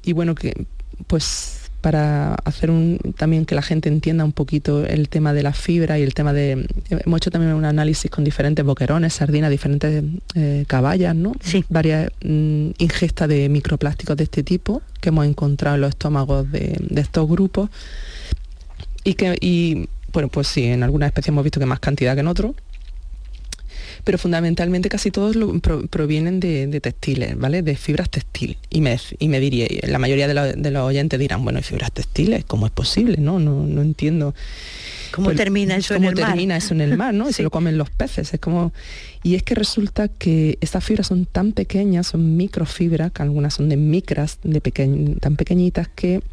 [0.03, 0.65] y bueno, que
[1.07, 5.53] pues para hacer un, también que la gente entienda un poquito el tema de la
[5.53, 6.67] fibra y el tema de...
[6.89, 10.03] Hemos hecho también un análisis con diferentes boquerones, sardinas, diferentes
[10.35, 11.33] eh, caballas, ¿no?
[11.41, 11.63] Sí.
[11.69, 16.77] Varias mm, ingestas de microplásticos de este tipo que hemos encontrado en los estómagos de,
[16.95, 17.69] estos grupos
[19.03, 22.21] y que, y, bueno, pues sí, en algunas especies hemos visto que más cantidad que
[22.21, 22.55] en otros,
[24.09, 25.37] pero fundamentalmente casi todos
[25.91, 27.61] provienen de, textiles, ¿vale?
[27.61, 28.57] De fibras textiles.
[28.71, 32.43] Y me, y me diría, la mayoría de, los oyentes dirán, bueno, fibras textiles?
[32.43, 33.17] ¿Cómo es posible?
[33.19, 34.33] No, no, entiendo.
[35.11, 36.25] ¿Cómo pues, termina eso en el mar?
[36.25, 37.29] termina eso en el mar, ¿no?
[37.29, 38.33] Y se lo comen los peces.
[38.33, 38.73] Es como.
[39.21, 43.69] Y es que resulta que estas fibras son tan pequeñas, son microfibras, que algunas son
[43.69, 44.59] de micras, de
[45.19, 46.23] tan pequeñitas que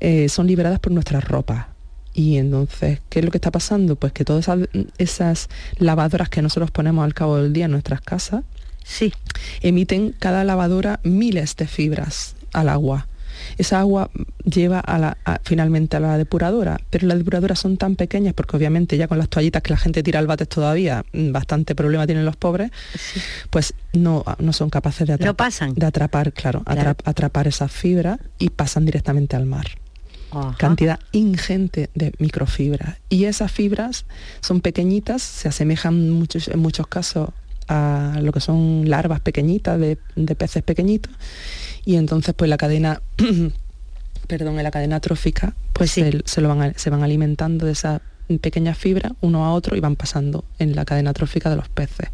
[0.00, 1.66] eh, son liberadas por nuestras ropas.
[2.14, 3.96] Y entonces, ¿qué es lo que está pasando?
[3.96, 4.48] Pues que todas
[4.98, 8.42] esas, lavadoras que nosotros ponemos al cabo del día en nuestras casas,
[8.84, 9.12] sí.
[9.60, 13.06] emiten cada lavadora miles de fibras al agua.
[13.56, 14.10] Esa agua
[14.44, 18.96] lleva a la, finalmente a la depuradora, pero las depuradoras son tan pequeñas, porque obviamente
[18.96, 22.24] ya con las toallitas que la gente tira al váter todavía, mm, bastante problema tienen
[22.24, 22.70] los pobres,
[23.48, 28.84] pues no, no son capaces de atrapar, de atrapar claro, atrapar esas fibras y pasan
[28.84, 29.66] directamente al mar
[30.58, 32.96] cantidad ingente de microfibras.
[33.08, 34.04] Y esas fibras
[34.40, 37.30] son pequeñitas, se asemejan muchos, en muchos casos
[37.68, 39.96] a lo que son larvas pequeñitas de,
[40.36, 41.12] peces pequeñitos.
[41.84, 43.00] Y entonces pues la cadena
[44.26, 48.00] perdón en la cadena trófica pues se, lo van se van alimentando de esas
[48.40, 52.08] pequeñas fibras uno a otro y van pasando en la cadena trófica de los peces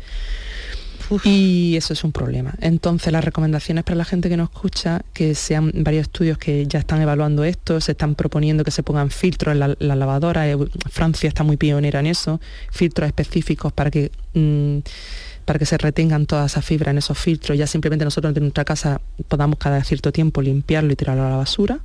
[1.24, 2.54] y eso es un problema.
[2.60, 6.78] Entonces, las recomendaciones para la gente que nos escucha, que sean varios estudios que ya
[6.78, 10.48] están evaluando esto, se están proponiendo que se pongan filtros en la, lavadora.
[10.48, 10.56] Eh,
[10.90, 12.40] Francia está muy pionera en eso,
[12.70, 14.10] filtros específicos para que...
[14.34, 14.78] Mm,
[15.44, 18.64] para que se retengan todas esas fibras en esos filtros, ya simplemente nosotros en nuestra
[18.64, 21.78] casa podamos cada cierto tiempo limpiarlo y tirarlo a la basura.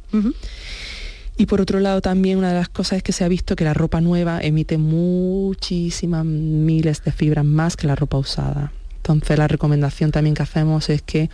[1.37, 3.63] Y por otro lado también una de las cosas es que se ha visto que
[3.63, 8.71] la ropa nueva emite muchísimas miles de fibras más que la ropa usada.
[9.01, 11.29] Entonces la recomendación también que hacemos es que,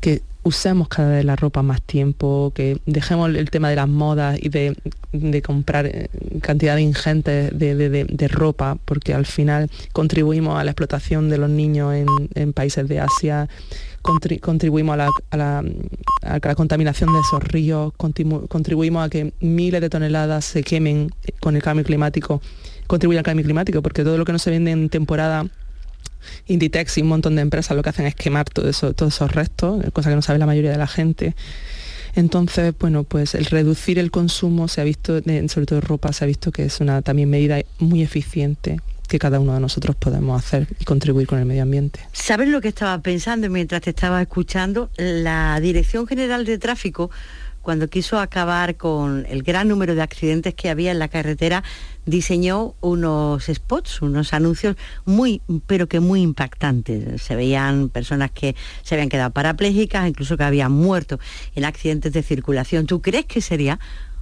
[0.00, 4.38] que usemos cada vez la ropa más tiempo, que dejemos el tema de las modas
[4.40, 4.76] y de,
[5.42, 6.08] comprar eh,
[6.40, 11.94] cantidad ingente de, de, ropa, porque al final contribuimos a la explotación de los niños
[12.34, 13.48] en, países de Asia,
[14.02, 14.98] contribuimos
[15.30, 21.56] a la, contaminación de esos ríos, contribuimos a que miles de toneladas se quemen con
[21.56, 22.40] el cambio climático,
[22.86, 25.46] contribuye al cambio climático, porque todo lo que no se vende en temporada
[26.46, 29.84] Inditex y un montón de empresas lo que hacen es quemar eso, todos esos restos,
[29.92, 31.34] cosa que no sabe la mayoría de la gente.
[32.14, 36.26] Entonces, bueno, pues el reducir el consumo se ha visto, sobre todo ropa, se ha
[36.26, 40.68] visto que es una también medida muy eficiente que cada uno de nosotros podemos hacer
[40.78, 42.00] y contribuir con el medio ambiente.
[42.12, 44.88] ¿Sabes lo que estaba pensando mientras te estaba escuchando?
[44.96, 47.10] La Dirección General de Tráfico
[47.62, 51.62] cuando quiso acabar con el gran número de accidentes que había en la carretera,
[52.06, 57.22] diseñó unos spots, unos anuncios muy, pero que muy impactantes.
[57.22, 61.20] Se veían personas que se habían quedado parapléjicas, incluso que habían muerto
[61.54, 62.86] en accidentes de circulación.
[62.86, 63.78] ¿Tú crees que sería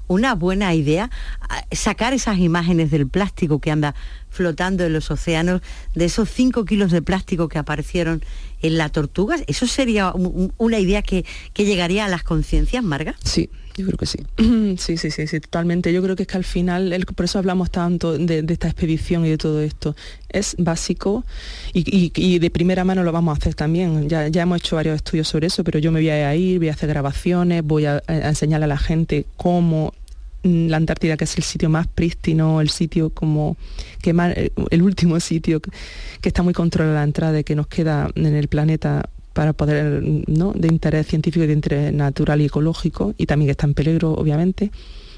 [0.09, 1.11] una buena idea
[1.49, 3.95] ah, sacar esas imágenes del plástico que anda
[4.31, 5.63] flotando en los océanos,
[5.95, 8.23] de esos 5 kilos de plástico que aparecieron
[8.63, 9.37] en la tortuga?
[9.47, 11.25] ¿Eso sería una idea que,
[11.57, 13.15] llegaría a las conciencias, Marga?
[13.25, 14.19] Sí, yo creo que sí.
[14.79, 15.93] Sí, sí, sí, sí, totalmente.
[15.93, 19.31] Yo creo que es que al final, por eso hablamos tanto de, esta expedición y
[19.31, 19.97] de todo esto.
[20.29, 21.25] Es básico
[21.73, 24.09] y, de primera mano lo vamos a hacer también.
[24.09, 26.69] Ya, ya hemos hecho varios estudios sobre eso, pero yo me voy a ir, voy
[26.69, 29.93] a hacer grabaciones, voy a, a enseñarle a la gente cómo
[30.43, 33.57] la Antártida, que es el sitio más prístino, el sitio como
[34.01, 38.11] que eh, el último sitio que está muy controlada la entrada y que nos queda
[38.15, 40.53] en el planeta para poder, ¿no?
[40.53, 44.13] de interés científico y de interés natural y ecológico, y también que está en peligro,
[44.13, 44.71] obviamente,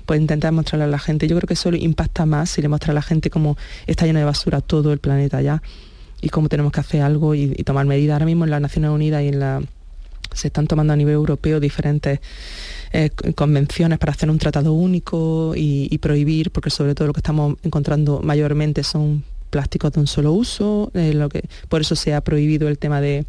[0.05, 1.27] pues intentar mostrarle a la gente.
[1.29, 3.57] Yo creo que eso impacta más si le muestra a la gente cómo
[3.87, 5.63] está lleno de basura todo el planeta ya
[6.21, 8.15] y cómo tenemos que hacer algo y, y tomar medidas.
[8.15, 9.63] Ahora mismo en las Naciones Unidas y en la
[10.35, 12.21] se están tomando a nivel europeo diferentes
[12.93, 17.57] eh, convenciones para hacer un tratado único y, prohibir, porque sobre todo lo que estamos
[17.63, 22.21] encontrando mayormente son plásticos de un solo uso, eh, lo que, por eso se ha
[22.23, 23.27] prohibido el tema de,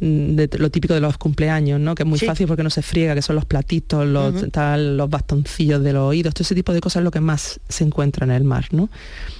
[0.00, 1.94] lo típico de los cumpleaños, ¿no?
[1.94, 5.82] que es muy fácil porque no se friega, que son los platitos, los, los bastoncillos
[5.82, 8.32] de los oídos, todo ese tipo de cosas es lo que más se encuentra en
[8.32, 8.66] el mar.
[8.70, 8.88] ¿no?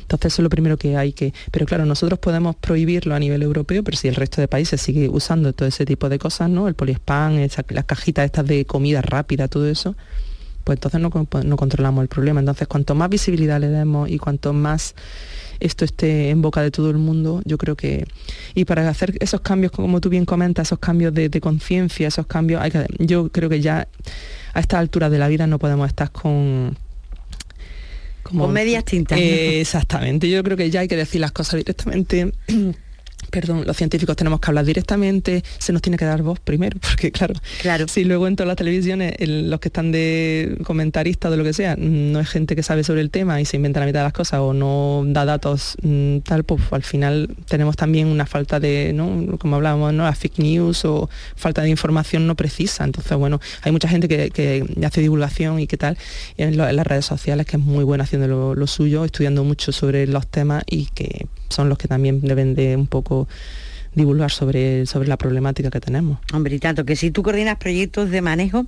[0.02, 1.32] Entonces eso es lo primero que hay que...
[1.50, 5.08] Pero claro, nosotros podemos prohibirlo a nivel europeo, pero si el resto de países sigue
[5.08, 6.68] usando todo ese tipo de cosas, ¿no?
[6.68, 9.96] El poliespan, las cajitas estas de comida rápida, todo eso,
[10.64, 11.10] pues entonces no,
[11.44, 12.40] no controlamos el problema.
[12.40, 14.94] Entonces, cuanto más visibilidad le demos y cuanto más
[15.60, 18.06] esto esté en boca de todo el mundo, yo creo que...
[18.54, 22.60] Y para hacer esos cambios, como tú bien comentas, esos cambios de, conciencia, esos cambios,
[22.60, 23.88] hay que, yo creo que ya
[24.54, 26.76] a esta altura de la vida no podemos estar con
[28.22, 29.18] con medias tintas.
[29.20, 32.32] exactamente, yo creo que ya hay que decir las cosas directamente
[33.32, 37.10] perdón, los científicos tenemos que hablar directamente, se nos tiene que dar voz primero, porque
[37.10, 37.88] claro, claro.
[37.88, 41.74] si luego en todas las televisiones los que están de comentaristas de lo que sea,
[41.76, 44.12] no es gente que sabe sobre el tema y se inventa la mitad de las
[44.12, 48.92] cosas o no da datos mm, tal, pues al final tenemos también una falta de,
[48.94, 49.38] ¿no?
[49.38, 50.04] como hablábamos, ¿no?
[50.04, 52.84] la fake news o falta de información no precisa.
[52.84, 55.96] Entonces, bueno, hay mucha gente que, hace divulgación y qué tal
[56.36, 60.26] en, las redes sociales que es muy buena haciendo lo suyo, estudiando mucho sobre los
[60.26, 63.28] temas y que son los que también deben de un poco
[63.94, 66.18] divulgar sobre, sobre la problemática que tenemos.
[66.32, 68.66] Hombre, y tanto que si tú coordinas proyectos de manejo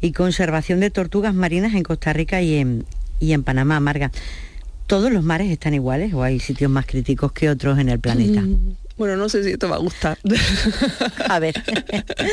[0.00, 2.84] y conservación de tortugas marinas en Costa Rica y en,
[3.18, 4.10] y en Panamá, Marga,
[4.86, 8.42] ¿todos los mares están iguales o hay sitios más críticos que otros en el planeta?
[9.00, 10.18] Mm, bueno, no sé si esto va a gustar.
[11.28, 11.54] A ver.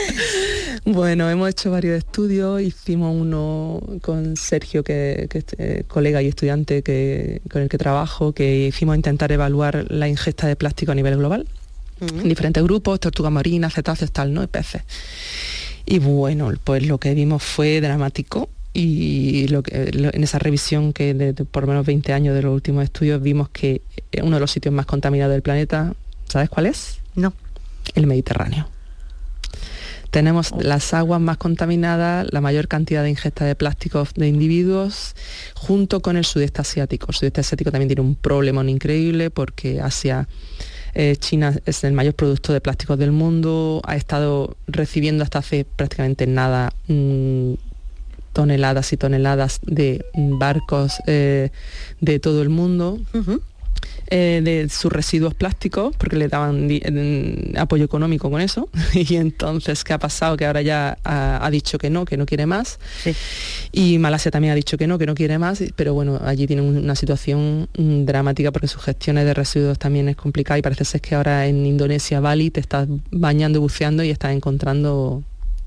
[0.85, 2.61] bueno, hemos hecho varios estudios.
[2.61, 8.33] Hicimos uno con Sergio, que, es eh, colega y estudiante que, con el que trabajo,
[8.33, 11.47] que hicimos intentar evaluar la ingesta de plástico a nivel global.
[11.99, 14.43] En diferentes grupos, tortugas marinas, cetáceos, tal, ¿no?
[14.43, 14.83] Y peces.
[15.85, 21.15] Y bueno, pues lo que vimos fue dramático y lo que, en esa revisión que
[21.15, 23.81] de, por lo menos 20 años de los últimos estudios vimos que
[24.21, 25.95] uno de los sitios más contaminados del planeta
[26.27, 26.99] ¿Sabes cuál es?
[27.15, 27.33] No.
[27.95, 28.67] El Mediterráneo.
[30.11, 30.61] Tenemos oh.
[30.61, 35.15] las aguas más contaminadas, la mayor cantidad de ingesta de plásticos de individuos,
[35.55, 37.07] junto con el sudeste asiático.
[37.09, 40.27] El sudeste asiático también tiene un problema increíble porque Asia,
[40.93, 45.65] eh, China es el mayor producto de plásticos del mundo, ha estado recibiendo hasta hace
[45.65, 47.53] prácticamente nada mm,
[48.33, 51.49] toneladas y toneladas de barcos eh,
[52.01, 52.99] de todo el mundo.
[54.09, 56.69] Eh, de sus residuos plásticos, porque le daban
[57.57, 58.69] apoyo económico con eso.
[58.93, 60.37] y entonces, ¿qué ha pasado?
[60.37, 62.79] Que ahora ya ha, dicho que no, que no quiere más.
[63.73, 66.65] Y Malasia también ha dicho que no, que no quiere más, pero bueno, allí tienen
[66.65, 71.01] una situación mm, dramática porque sus gestiones de residuos también es complicada y parece ser
[71.01, 75.21] que ahora en Indonesia, Bali, te estás bañando buceando y estás encontrando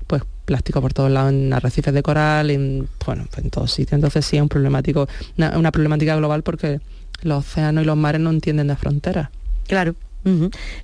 [0.07, 3.93] pues plástico por todos lados en arrecifes de coral, en, bueno, en todos sitios.
[3.93, 6.79] Entonces sí es un problemático, una problemática global porque
[7.21, 9.29] los océanos y los mares no entienden de fronteras.
[9.67, 9.95] Claro.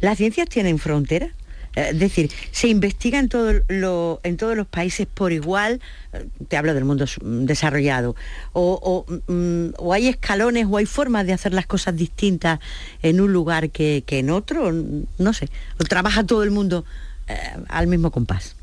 [0.01, 1.31] ¿Las ciencias tienen fronteras?
[1.77, 5.79] Eh, es decir, se investiga en, en todos los países por igual,
[6.11, 8.15] eh, te hablo del mundo desarrollado,
[8.53, 12.59] mm, o, hay escalones o hay formas de hacer las cosas distintas
[13.03, 16.83] en un lugar que, en otro, no sé, o trabaja todo el mundo
[17.27, 17.37] eh,
[17.69, 18.56] al mismo compás.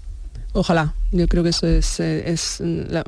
[0.57, 2.33] Ojalá, yo creo que eso es, eh,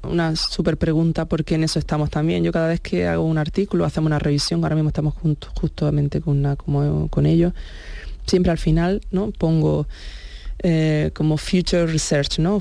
[0.03, 2.43] una súper pregunta porque en eso estamos también.
[2.43, 5.15] Yo cada vez que hago un artículo, hacemos una revisión, ahora mismo estamos
[5.55, 7.53] justamente con, una, como, con ellos,
[8.27, 9.31] siempre al final ¿no?
[9.31, 9.87] pongo
[10.59, 12.59] eh, como future research, ¿no?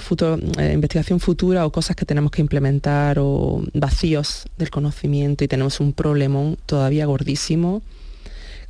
[0.60, 5.80] Eh, investigación futura o cosas que tenemos que implementar o vacíos del conocimiento y tenemos
[5.80, 7.82] un problemón todavía gordísimo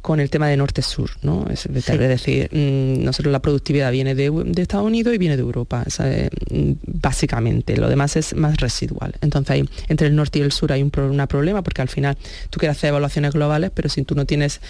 [0.06, 1.48] con el tema de norte-sur, ¿no?
[1.50, 6.74] Es, decir, mm, nosotros la productividad viene de, Estados Unidos y viene de Europa, mm,
[6.86, 9.16] básicamente, lo demás es más residual.
[9.22, 12.20] Entonces ahí, entre el norte y el sur hay un problema porque al final
[12.52, 14.62] tú quieres hacer evaluaciones globales, pero si tú no tienes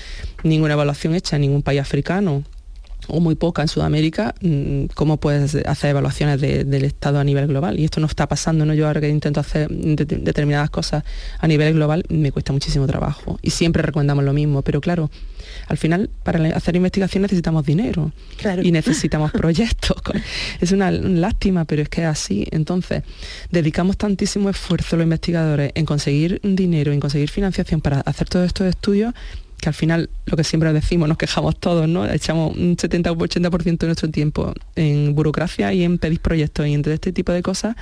[0.43, 2.45] ninguna evaluación hecha en ningún país africano
[3.07, 7.79] o muy poca en Sudamérica, mm, ¿cómo puedes hacer evaluaciones del Estado a nivel global?
[7.79, 8.73] Y esto no está pasando, ¿no?
[8.73, 11.03] Yo ahora que intento hacer determinadas cosas
[11.39, 13.39] a nivel global, me cuesta muchísimo trabajo.
[13.41, 15.09] Y siempre recomendamos lo mismo, pero claro,
[15.67, 18.11] al final para hacer investigación necesitamos dinero
[18.61, 19.97] y necesitamos proyectos.
[20.59, 22.47] Es una lástima, pero es que es así.
[22.51, 23.03] Entonces,
[23.51, 28.67] dedicamos tantísimo esfuerzo los investigadores en conseguir dinero, en conseguir financiación para hacer todos estos
[28.67, 29.13] estudios
[29.65, 32.05] que al final lo que siempre decimos, nos quejamos todos, ¿no?
[32.07, 36.75] Echamos un 70 o 80% de nuestro tiempo en burocracia y en pedir proyectos y
[36.75, 37.75] en todo este tipo de cosas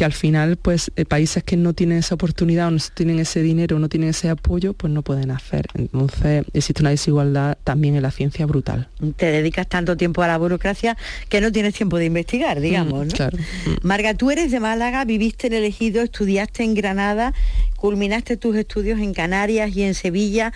[0.00, 3.42] que al final pues eh, países que no tienen esa oportunidad o no tienen ese
[3.42, 5.66] dinero, no tienen ese apoyo, pues no pueden hacer.
[5.74, 8.88] Entonces existe una desigualdad también en la ciencia brutal.
[9.16, 10.96] Te dedicas tanto tiempo a la burocracia
[11.28, 13.12] que no tienes tiempo de investigar, digamos, ¿no?
[13.12, 13.36] Claro.
[13.82, 17.34] Marga, tú eres de Málaga, viviste en el Ejido, estudiaste en Granada,
[17.76, 20.54] culminaste tus estudios en Canarias y en Sevilla.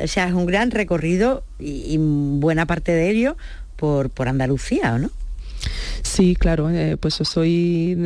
[0.00, 3.36] O sea, es un gran recorrido y, buena parte de ello
[3.74, 5.10] por, por Andalucía, ¿no?
[6.02, 7.96] Sí, claro, eh, pues soy,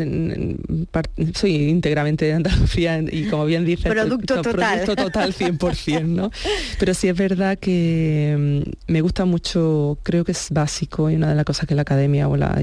[1.34, 4.80] soy íntegramente de Andalucía y como bien dice, producto total.
[4.80, 6.30] Producto total 100%, ¿no?
[6.78, 11.28] Pero sí es verdad que mm, me gusta mucho, creo que es básico y una
[11.28, 12.58] de las cosas que la academia o, la,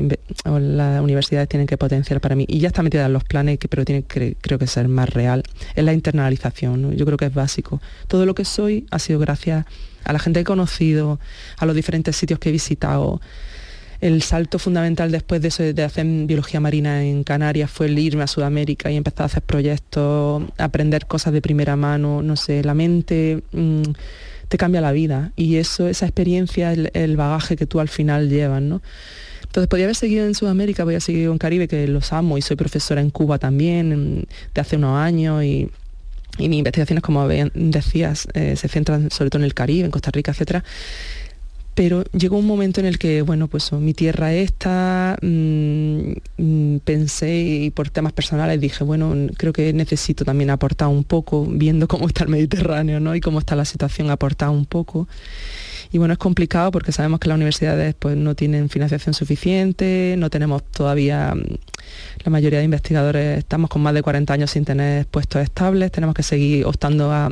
[0.45, 3.85] las universidades tienen que potenciar para mí, y ya está metida en los planes, pero
[3.85, 5.43] tiene que, creo que ser más real,
[5.75, 7.81] es la internalización, yo creo que es básico.
[8.07, 9.65] Todo lo que soy ha sido gracias
[10.03, 11.19] a la gente que he conocido,
[11.57, 13.19] a los diferentes sitios que he visitado,
[14.05, 18.21] el salto fundamental después de, eso, de hacer biología marina en Canarias fue el irme
[18.21, 22.75] a Sudamérica y empezar a hacer proyectos, aprender cosas de primera mano, no sé, la
[22.75, 23.81] mente mm,
[24.47, 28.61] te cambia la vida y eso, esa experiencia, el, bagaje que tú al final llevas,
[28.61, 28.83] ¿no?
[29.41, 32.43] Entonces podía haber seguido en Sudamérica, voy a seguir en Caribe, que los amo y
[32.43, 35.71] soy profesora en Cuba también de hace unos años y,
[36.37, 40.11] y mis investigaciones, como decías, eh, se centran sobre todo en el Caribe, en Costa
[40.11, 40.63] Rica, etcétera
[41.75, 47.37] pero llegó un momento en el que, bueno, pues mi tierra esta, mm, mm, pensé
[47.37, 52.07] y por temas personales dije, bueno, creo que necesito también aportar un poco, viendo cómo
[52.07, 53.13] está el Mediterráneo, ¿no?
[53.13, 55.09] Y cómo está la situación, aportar un poco.
[55.91, 60.29] Y bueno, es complicado porque sabemos que las universidades pues, no tienen financiación suficiente, no
[60.29, 61.43] tenemos todavía, mm,
[62.23, 66.15] la mayoría de investigadores estamos con más de 40 años sin tener puestos estables, tenemos
[66.15, 67.29] que seguir optando a,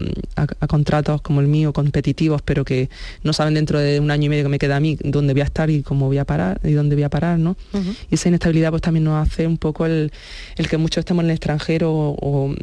[0.67, 2.89] contratos como el mío, competitivos, pero que
[3.23, 5.41] no saben dentro de un año y medio que me queda a mí dónde voy
[5.41, 7.55] a estar y cómo voy a parar y dónde voy a parar, ¿no?
[8.09, 10.11] Y esa inestabilidad pues también nos hace un poco el,
[10.69, 12.53] que muchos estemos en el extranjero o o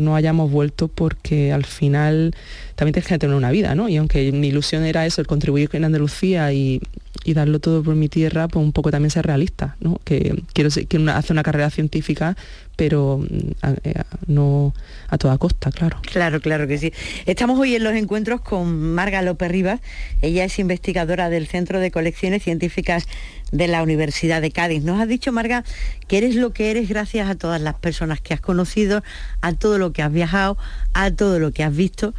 [0.00, 2.34] no hayamos vuelto porque al final
[2.74, 3.88] también tienes que tener una vida, ¿no?
[3.88, 6.80] Y aunque mi ilusión era eso, el contribuir en Andalucía y,
[7.26, 10.00] darlo todo por mi tierra, pues un poco también ser realista, ¿no?
[10.04, 12.36] Que quiero, quiero hacer una carrera científica,
[12.76, 13.94] pero mm, eh,
[14.26, 14.74] no
[15.08, 16.00] a toda costa, claro.
[16.02, 16.92] Claro, claro que sí.
[17.26, 19.80] Estamos hoy en los encuentros con Marga López Rivas.
[20.20, 23.06] Ella es investigadora del Centro de Colecciones Científicas
[23.52, 24.82] de la Universidad de Cádiz.
[24.82, 25.64] Nos has dicho, Marga,
[26.08, 29.02] que eres lo que eres gracias a todas las personas que has conocido,
[29.42, 30.56] a todo lo que has viajado,
[30.94, 32.14] a todo lo que has visto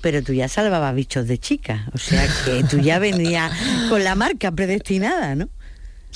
[0.00, 3.52] pero tú ya salvabas bichos de chica, o sea que tú ya venías
[3.88, 5.48] con la marca predestinada, ¿no?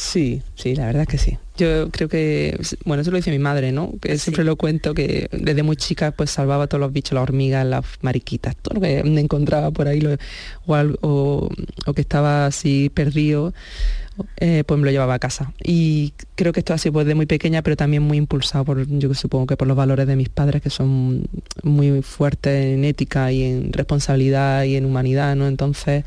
[0.00, 1.36] Sí, sí, la verdad es que sí.
[1.58, 3.92] Yo creo que, bueno, eso lo dice mi madre, ¿no?
[4.00, 7.66] Que siempre lo cuento, que desde muy chica pues salvaba todos los bichos, las hormigas,
[7.66, 10.02] las mariquitas, todo lo que me encontraba por ahí
[11.02, 11.50] o,
[11.94, 13.52] que estaba así perdido,
[14.38, 15.52] eh, pues me lo llevaba a casa.
[15.62, 18.86] Y creo que esto ha sido pues, de muy pequeña, pero también muy impulsado por,
[18.86, 21.28] yo supongo que por los valores de mis padres, que son
[21.62, 25.46] muy fuertes en ética y en responsabilidad y en humanidad, ¿no?
[25.46, 26.04] Entonces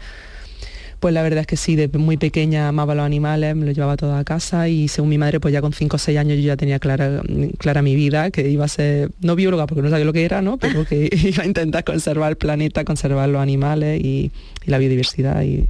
[1.03, 3.97] pues la verdad es que sí, desde muy pequeña amaba los animales, me los llevaba
[3.97, 6.43] toda a casa y según mi madre, pues ya con 5 o 6 años yo
[6.45, 7.21] ya tenía clara,
[7.57, 10.41] clara mi vida, que iba a ser, no bióloga porque no sabía lo que era,
[10.41, 10.55] ¿no?
[10.61, 14.31] Pero que iba a intentar conservar el planeta, conservar los animales y,
[14.65, 15.43] la biodiversidad.
[15.43, 15.67] Y,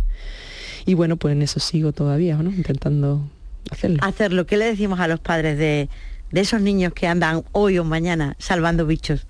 [0.85, 2.51] y, bueno, pues en eso sigo todavía, ¿no?
[2.51, 3.27] Intentando
[3.71, 3.97] hacerlo.
[4.03, 4.45] Hacerlo.
[4.45, 5.89] ¿Qué le decimos a los padres de,
[6.31, 9.25] de esos niños que andan hoy o mañana salvando bichos?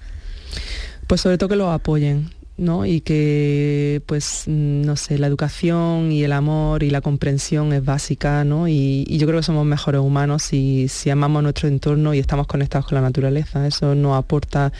[1.07, 2.29] Pues sobre todo que los apoyen,
[2.63, 2.85] ¿no?
[2.85, 8.43] Y que, pues, no sé, la educación y el amor y la comprensión es básica,
[8.43, 8.67] ¿no?
[8.67, 12.87] Y, yo creo que somos mejores humanos si, si amamos nuestro entorno y estamos conectados
[12.87, 13.67] con la naturaleza.
[13.67, 14.71] Eso nos aporta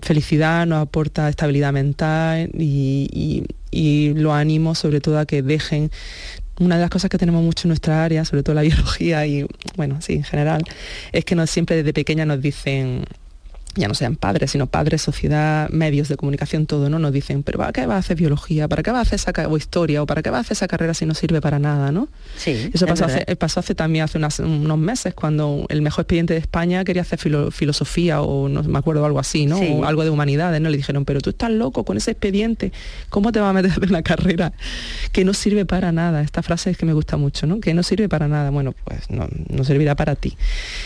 [0.00, 5.90] felicidad, nos aporta estabilidad mental y, y, lo animo sobre todo a que dejen
[6.58, 9.46] una de las cosas que tenemos mucho en nuestra área, sobre todo la biología y
[9.76, 10.62] bueno, sí, en general,
[11.12, 13.04] es que nos, siempre desde pequeña nos dicen
[13.74, 16.98] ya no sean padres, sino padres, sociedad, medios de comunicación, todo, ¿no?
[16.98, 18.68] Nos dicen, pero ¿para qué va a hacer biología?
[18.68, 20.02] ¿Para qué va a hacer esa o historia?
[20.02, 22.08] ¿O para qué va a hacer esa carrera si no sirve para nada, ¿no?
[22.36, 22.70] Sí.
[22.72, 26.84] Eso pasó hace, pasó hace, también hace unos meses, cuando el mejor expediente de España
[26.84, 29.58] quería hacer filosofía o no me acuerdo algo así, ¿no?
[29.58, 30.68] O algo de humanidades, ¿no?
[30.68, 32.72] Le dijeron, pero tú estás loco con ese expediente,
[33.08, 34.52] ¿cómo te va a meter en una carrera
[35.12, 36.20] que no sirve para nada?
[36.20, 37.60] Esta frase es que me gusta mucho, ¿no?
[37.60, 38.50] Que no sirve para nada.
[38.50, 40.36] Bueno, pues no, no servirá para ti.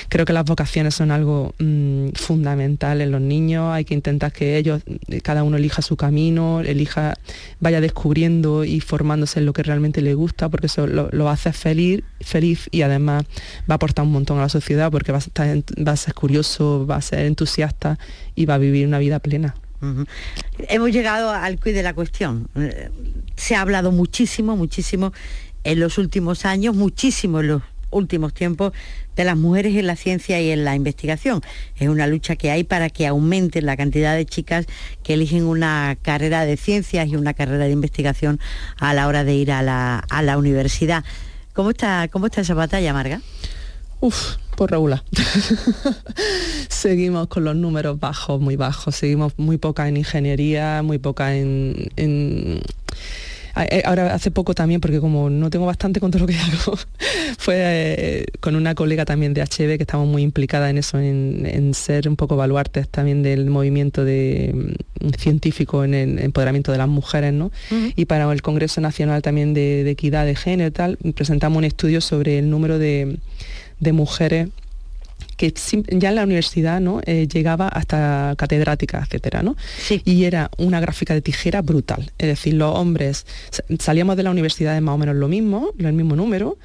[0.08, 4.56] Creo que las vocaciones son algo mm, fundamental en los niños, hay que intentar que
[4.56, 7.14] ellos, eh, cada uno elija su camino, elija,
[7.60, 11.34] vaya descubriendo y formándose en lo que realmente le gusta, porque eso lo, va a
[11.34, 13.24] hacer feliz, feliz y además
[13.68, 16.14] va a aportar un montón a la sociedad porque va a, estar, va a ser
[16.14, 17.98] curioso, va a ser entusiasta
[18.34, 19.54] y va a vivir una vida plena.
[20.68, 22.48] Hemos llegado al quid de la cuestión.
[22.56, 22.90] Eh,
[23.36, 25.12] se ha hablado muchísimo, muchísimo
[25.64, 28.72] en los últimos años, muchísimo en los últimos tiempos
[29.16, 31.40] de las mujeres en la ciencia y en la investigación.
[31.76, 34.66] Es una lucha que hay para que aumente la cantidad de chicas
[35.02, 38.38] que eligen una carrera de ciencias y una carrera de investigación
[38.78, 41.02] a la hora de ir a la, universidad.
[41.54, 43.22] ¿Cómo está, ¿Cómo está esa batalla, Marga?
[44.00, 45.02] Uf, por regular.
[46.68, 48.94] seguimos con los números bajos, muy bajos.
[48.96, 52.60] Seguimos muy poca en ingeniería, muy poca en
[52.96, 53.35] Ah,
[53.84, 56.76] ahora hace poco también, porque como no tengo bastante con todo lo que hago,
[57.38, 61.72] fue eh, con una colega también de HB que estamos muy implicada en eso, en,
[61.74, 66.88] ser un poco baluartes también del movimiento de, mm, científico en el empoderamiento de las
[66.88, 67.50] mujeres, ¿no?
[67.96, 72.00] Y para el Congreso Nacional también de, Equidad de Género y tal, presentamos un estudio
[72.00, 73.18] sobre el número de,
[73.80, 74.48] de mujeres
[75.36, 75.52] que
[75.90, 77.00] ya en la universidad ¿no?
[77.04, 79.56] Eh, llegaba hasta catedrática, etcétera, ¿no?
[80.04, 82.10] Y era una gráfica de tijera brutal.
[82.18, 83.26] Es decir, los hombres
[83.78, 86.58] salíamos de la universidad de más o menos lo mismo, el mismo número,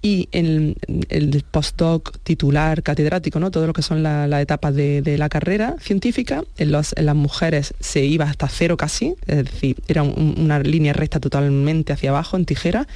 [0.00, 0.76] y en
[1.08, 3.50] el, postdoc titular catedrático, ¿no?
[3.50, 8.24] todo lo que son las etapas de, la carrera científica, en, las mujeres se iba
[8.26, 12.86] hasta cero casi, es decir, era una línea recta totalmente hacia abajo en tijera,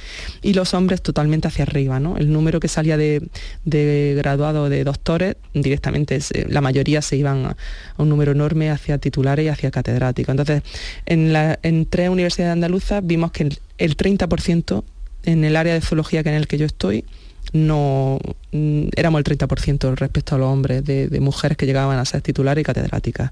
[0.41, 1.99] y los hombres totalmente hacia arriba.
[1.99, 2.17] ¿no?
[2.17, 3.27] El número que salía de,
[3.65, 7.57] de graduados de doctores, directamente la mayoría se iban a,
[7.97, 10.31] un número enorme hacia titulares y hacia catedráticos.
[10.31, 10.63] Entonces,
[11.05, 14.83] en tres universidades andaluzas vimos que el, el 30%
[15.23, 17.05] en el área de zoología que en el que yo estoy,
[17.51, 18.19] no
[18.51, 22.61] mm, éramos el 30% respecto a los hombres de, mujeres que llegaban a ser titulares
[22.61, 23.31] y catedráticas.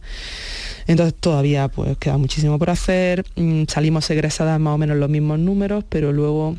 [0.87, 5.39] Entonces todavía pues queda muchísimo por hacer, mm, salimos egresadas más o menos los mismos
[5.39, 6.55] números, pero luego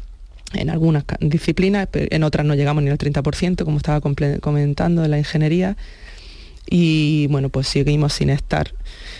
[0.54, 5.18] en algunas disciplinas, en otras no llegamos ni al 30%, como estaba comentando, en la
[5.18, 5.78] ingeniería,
[6.68, 8.70] y bueno, pues seguimos sin estar.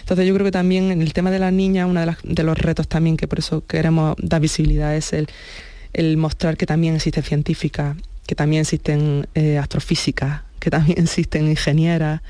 [0.01, 2.59] Entonces yo creo que también en el tema de las niñas, uno de, de los
[2.59, 5.29] retos también que por eso queremos dar visibilidad es el
[5.93, 12.21] el mostrar que también existe científica, que también existen eh, astrofísicas, que también existen ingenieras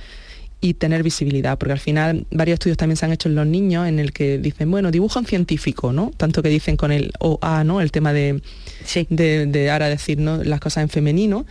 [0.61, 3.89] y tener visibilidad, porque al final varios estudios también se han hecho en los niños
[3.89, 6.13] en el que dicen, bueno, dibujan científico, ¿no?
[6.17, 7.81] Tanto que dicen con el OA, ¿no?
[7.81, 8.41] El tema de,
[9.09, 10.43] de, ahora decir ¿no?
[10.45, 11.47] las cosas en femenino.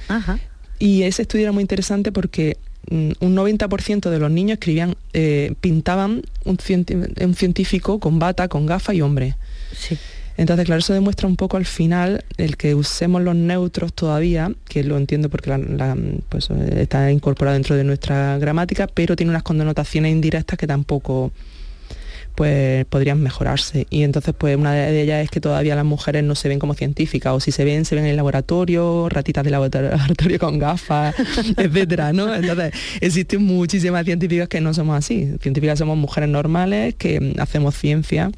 [0.79, 2.57] Y ese estudio era muy interesante porque
[2.89, 6.57] mm, un 90% de los niños escribían, eh, pintaban un,
[7.21, 9.35] un, científico con bata, con gafa y hombre.
[9.77, 9.97] Sí.
[10.41, 14.83] Entonces, claro, eso demuestra un poco al final el que usemos los neutros todavía, que
[14.83, 15.55] lo entiendo porque
[16.29, 21.31] pues, está incorporado dentro de nuestra gramática, pero tiene unas connotaciones indirectas que tampoco
[22.33, 23.85] pues podrían mejorarse.
[23.91, 26.73] Y entonces, pues una de ellas es que todavía las mujeres no se ven como
[26.73, 31.13] científicas, o si se ven, se ven en el laboratorio, ratitas de laboratorio con gafas,
[31.57, 32.33] etcétera, ¿no?
[32.33, 35.35] Entonces, existen muchísimas científicas que no somos así.
[35.39, 38.31] Científicas somos mujeres normales que hacemos ciencia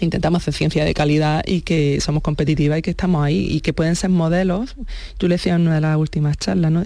[0.00, 3.72] intentamos hacer ciencia de calidad y que somos competitivas y que estamos ahí y que
[3.72, 4.76] pueden ser modelos.
[5.18, 6.82] Tú le decías en una de las últimas charlas, ¿no?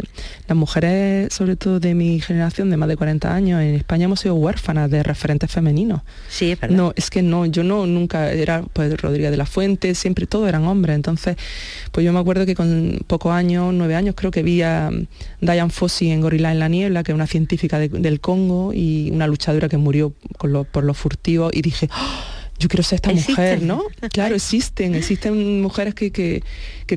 [0.46, 4.20] Las mujeres, sobre todo de mi generación, de más de 40 años, en España hemos
[4.20, 6.02] sido huérfanas de referentes femeninos.
[6.28, 6.76] Sí, es verdad.
[6.76, 10.48] No, es que no, yo no, nunca era pues Rodríguez de la Fuente, siempre todos
[10.48, 10.96] eran hombres.
[10.96, 11.36] Entonces,
[11.90, 14.90] pues yo me acuerdo que con pocos años, nueve años, creo que vi a
[15.40, 19.26] Diane Fossey en Gorila en la Niebla, que es una científica del Congo y una
[19.26, 22.31] luchadora que murió por los furtivos y dije, ¡Oh!
[22.62, 23.82] Yo quiero ser esta mujer, ¿no?
[24.12, 26.42] Claro, existen, existen mujeres que,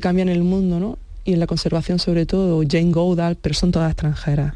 [0.00, 0.98] cambian el mundo, ¿no?
[1.24, 4.54] Y en la conservación sobre todo, Jane Goodall, pero son todas extranjeras.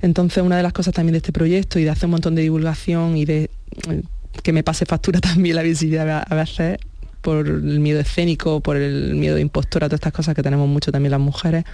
[0.00, 2.42] Entonces, una de las cosas también de este proyecto y de hacer un montón de
[2.42, 3.50] divulgación y de
[3.90, 4.02] eh,
[4.42, 6.78] que me pase factura también la visibilidad a veces
[7.20, 10.90] por el miedo escénico, por el miedo de impostora, todas estas cosas que tenemos mucho
[10.90, 11.64] también las mujeres,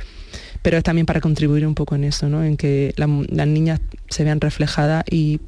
[0.62, 2.43] pero es también para contribuir un poco en eso, ¿no?
[2.43, 5.41] En que las niñas se vean reflejadas y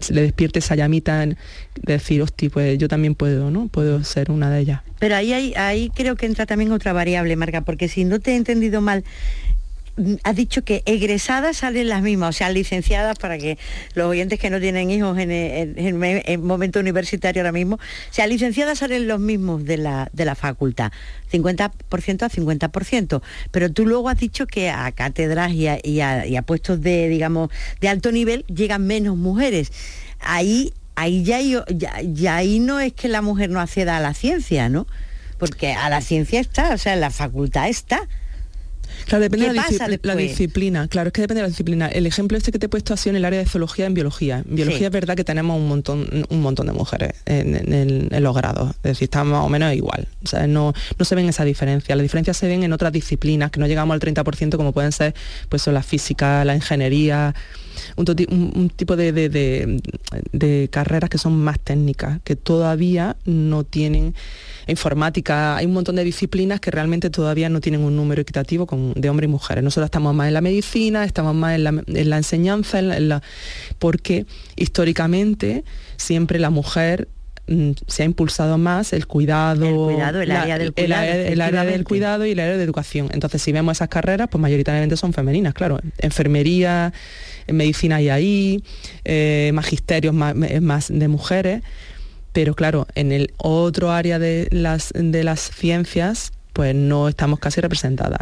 [0.00, 1.36] se le despierte esa llamita de
[1.82, 3.68] decir, hostia, pues yo también puedo, ¿no?
[3.68, 4.80] Puedo ser una de ellas.
[4.98, 8.32] Pero ahí, ahí, ahí creo que entra también otra variable, Marga, porque si no te
[8.32, 9.04] he entendido mal,
[10.24, 13.58] has dicho que egresadas salen las mismas, o sea, licenciadas para que
[13.94, 18.78] los oyentes que no tienen hijos en el, momento universitario ahora mismo, o sea, licenciadas
[18.78, 20.92] salen los mismos de la, de la facultad,
[21.32, 25.66] 50% a 50%, pero tú luego has dicho que a cátedras y
[26.00, 29.72] a, puestos de, digamos, de alto nivel llegan menos mujeres.
[30.20, 34.14] Ahí, ahí ya, ya, ya ahí no es que la mujer no acceda a la
[34.14, 34.86] ciencia, ¿no?
[35.38, 38.06] Porque a la ciencia está, o sea, en la facultad está.
[39.04, 39.54] Claro, depende de
[40.02, 40.88] la, disciplina.
[40.88, 41.88] Claro, es que depende de la disciplina.
[41.88, 43.94] El ejemplo este que te he puesto ha sido en el área de zoología en
[43.94, 44.42] biología.
[44.48, 48.70] En biología es verdad que tenemos un montón, un montón de mujeres en, los grados.
[48.76, 50.08] Es decir, está más o menos igual.
[50.24, 51.94] O sea, no, no se ven esa diferencia.
[51.94, 55.14] Las diferencias se ven en otras disciplinas, que no llegamos al 30% como pueden ser
[55.48, 57.34] pues, la física, la ingeniería.
[57.96, 64.14] Un, tipo de, de, carreras que son más técnicas, que todavía no tienen
[64.66, 69.10] informática, hay un montón de disciplinas que realmente todavía no tienen un número equitativo de
[69.10, 69.64] hombres y mujeres.
[69.64, 71.64] Nosotros estamos más en la medicina, estamos más en
[72.10, 72.80] la, enseñanza,
[73.78, 74.26] porque
[74.56, 75.64] históricamente
[75.96, 77.08] siempre la mujer
[77.48, 82.26] mm, se ha impulsado más el cuidado, el, área del cuidado, el, área del cuidado
[82.26, 83.08] y el área de educación.
[83.12, 85.78] Entonces, si vemos esas carreras, pues mayoritariamente son femeninas, claro.
[85.98, 86.92] Enfermería,
[87.48, 88.64] medicina y ahí,
[89.04, 91.62] eh, magisterios más, más de mujeres
[92.36, 97.62] pero claro, en el otro área de las, de las ciencias, pues no estamos casi
[97.62, 98.20] representadas.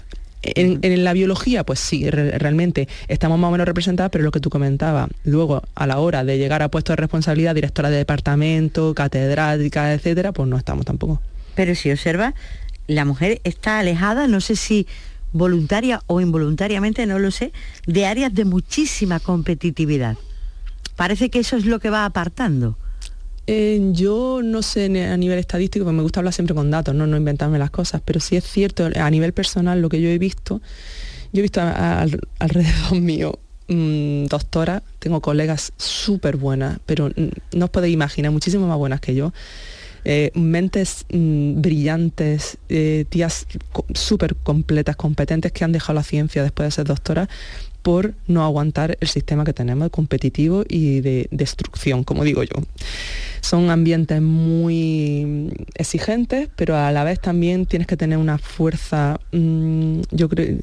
[0.55, 4.51] En, la biología, pues sí, realmente estamos más o menos representadas, pero lo que tú
[4.51, 9.92] comentabas, luego a la hora de llegar a puestos de responsabilidad, directora de departamento, catedrática,
[9.92, 11.20] etcétera, pues no estamos tampoco.
[11.55, 12.34] Pero si observa,
[12.86, 14.86] la mujer está alejada, no sé si
[15.32, 17.53] voluntaria o involuntariamente, no lo sé,
[17.86, 20.16] de áreas de muchísima competitividad.
[20.97, 22.76] Parece que eso es lo que va apartando.
[23.47, 27.07] Eh, yo no sé a nivel estadístico, porque me gusta hablar siempre con datos, no,
[27.07, 30.18] no inventarme las cosas, pero sí es cierto, a nivel personal, lo que yo he
[30.18, 30.62] visto,
[31.32, 31.61] yo he visto
[32.38, 33.38] alrededor mío
[33.68, 37.11] mm, doctoras, tengo colegas súper buenas, pero
[37.53, 39.32] no os podéis imaginar, muchísimo más buenas que yo.
[40.07, 43.47] Eh, mentes mm, brillantes, eh, tías
[43.95, 47.28] súper completas, competentes que han dejado la ciencia después de ser doctoras
[47.85, 52.62] por no aguantar el sistema que tenemos competitivo y de destrucción, como digo yo.
[53.43, 60.01] Son ambientes muy exigentes, pero a la vez también tienes que tener una fuerza, mm,
[60.12, 60.57] yo creo,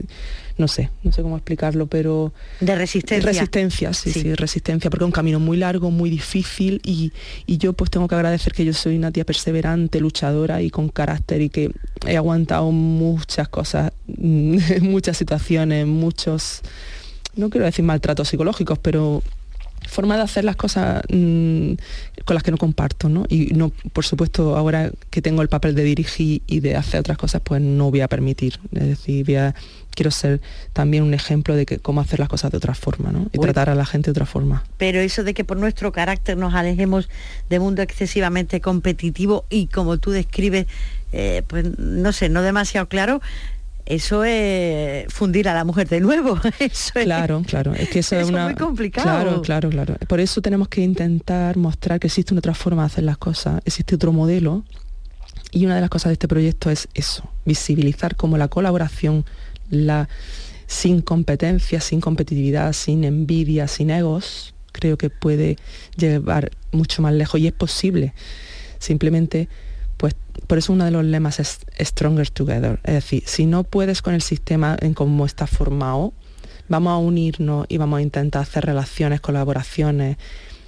[0.58, 2.34] no sé, no sé cómo explicarlo, pero...
[2.60, 3.32] De resistencia.
[3.32, 7.14] Resistencia, sí, sí, resistencia, porque es un camino muy largo, muy difícil y,
[7.46, 10.90] y, yo pues tengo que agradecer que yo soy una tía perseverante, luchadora y con
[10.90, 11.70] carácter y que
[12.08, 13.94] he aguantado muchas cosas,
[14.82, 16.64] muchas situaciones, muchos
[17.36, 19.22] no quiero decir maltratos psicológicos, pero
[19.88, 21.74] forma de hacer las cosas mm,
[22.26, 23.26] con las que no comparto, ¿no?
[23.30, 27.18] Y no, por supuesto, ahora que tengo el papel de dirigir y de hacer otras
[27.18, 28.60] cosas, pues no voy a permitir.
[28.74, 29.26] Es decir,
[29.94, 30.40] quiero ser
[30.74, 33.28] también un ejemplo de que, cómo hacer las cosas de otra forma, ¿no?
[33.34, 34.64] Y tratar a la gente de otra forma.
[34.78, 37.10] Pero eso de que por nuestro carácter nos alejemos
[37.50, 40.68] de mundo excesivamente competitivo y como tú describes,
[41.12, 43.22] eh, pues no sé, no demasiado claro,
[43.92, 46.39] eso es fundir a la mujer de nuevo.
[46.60, 47.74] Eso claro, claro.
[47.74, 48.46] Es que eso, es, una...
[48.46, 49.06] muy complicado.
[49.06, 49.96] Claro, claro, claro.
[50.08, 53.62] Por eso tenemos que intentar mostrar que existe una otra forma de hacer las cosas,
[53.66, 54.64] existe otro modelo.
[55.52, 59.26] Y una de las cosas de este proyecto es eso, visibilizar cómo la colaboración,
[59.70, 60.08] la
[60.68, 65.58] sin competencia, sin competitividad, sin envidia, sin egos, creo que puede
[65.98, 68.14] llevar mucho más lejos y es posible.
[68.80, 69.50] Simplemente
[70.48, 72.80] por eso uno de los lemas es Stronger Together.
[72.84, 76.14] Es decir, si no puedes con el sistema en cómo está formado,
[76.68, 80.18] vamos a unirnos y vamos a intentar hacer relaciones, colaboraciones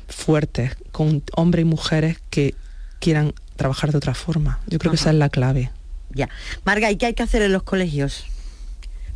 [0.08, 2.56] fuertes con hombres y mujeres que
[3.00, 4.60] quieran trabajar de otra forma.
[4.68, 5.72] Yo creo que esa es la clave.
[6.12, 6.30] Ya.
[6.66, 8.26] Marga, ¿y qué hay que hacer en los colegios?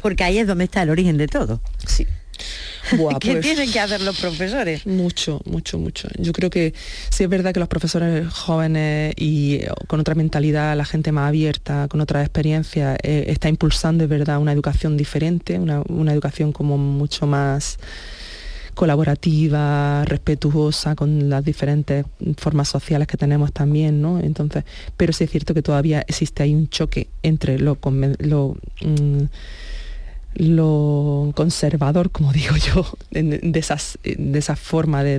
[0.02, 1.62] Porque ahí es donde está el origen de todo.
[1.86, 2.08] Sí.
[3.20, 4.86] ¿Qué pues tienen que hacer los profesores?
[4.86, 6.08] Mucho, mucho, mucho.
[6.18, 6.74] Yo creo que
[7.10, 11.28] sí es verdad que los profesores jóvenes y eh, con otra mentalidad, la gente más
[11.28, 16.78] abierta, con otra experiencia, eh, está impulsando, es verdad, una educación diferente, una, educación como
[16.78, 17.78] mucho más
[18.74, 22.06] colaborativa, respetuosa con las diferentes
[22.38, 24.20] formas sociales que tenemos también, ¿no?
[24.20, 24.64] Entonces,
[24.96, 27.80] pero sí es cierto que todavía existe ahí un choque entre lo,
[28.20, 29.24] lo mm,
[30.38, 35.16] lo conservador, como digo yo, de, esas, de esa forma de,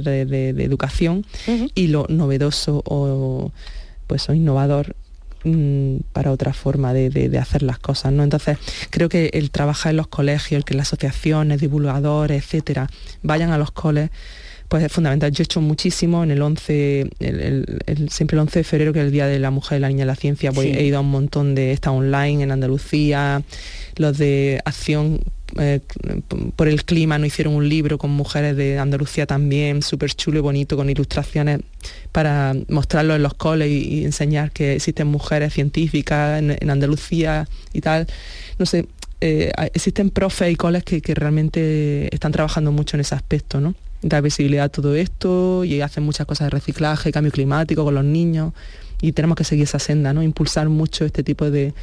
[0.64, 1.24] educación
[1.74, 3.52] y lo novedoso o,
[4.06, 4.94] pues, o innovador
[5.44, 8.12] mm, para otra forma de, hacer las cosas.
[8.12, 8.22] ¿no?
[8.22, 8.58] Entonces,
[8.90, 12.88] creo que el trabajar en los colegios, el que las asociaciones, divulgadores, etcétera,
[13.22, 14.10] vayan a los coles,
[14.68, 15.32] pues es fundamental.
[15.32, 17.10] Yo he hecho muchísimo en el 11,
[18.10, 20.00] siempre el 11 de febrero, que es el Día de la Mujer y la Niña
[20.00, 23.42] de la Ciencia, pues he ido a un montón de esta online en Andalucía,
[23.96, 25.20] los de acción
[25.56, 25.80] eh,
[26.56, 30.42] por el clima nos hicieron un libro con mujeres de Andalucía también, súper chulo y
[30.42, 31.60] bonito, con ilustraciones
[32.12, 38.06] para mostrarlo en los coles y, enseñar que existen mujeres científicas en, Andalucía y tal.
[38.58, 38.86] No sé,
[39.22, 43.74] eh, existen profes y coles que, que, realmente están trabajando mucho en ese aspecto, ¿no?
[44.02, 48.04] Dar visibilidad a todo esto y hacen muchas cosas de reciclaje, cambio climático con los
[48.04, 48.52] niños
[49.00, 50.22] y tenemos que seguir esa senda, ¿no?
[50.22, 51.74] Impulsar mucho este tipo de,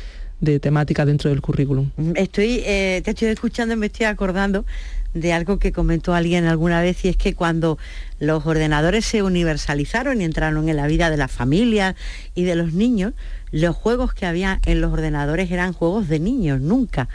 [0.41, 1.89] de temática dentro del currículum.
[2.16, 4.66] Estoy, eh, te estoy escuchando y me estoy acordando
[5.13, 7.78] de algo que comentó alguien alguna vez y es que cuando
[8.20, 11.95] los ordenadores se universalizaron y entraron en la vida de las familias
[12.34, 13.13] y de los niños,
[13.51, 17.07] los juegos que había en los ordenadores eran juegos de niños, nunca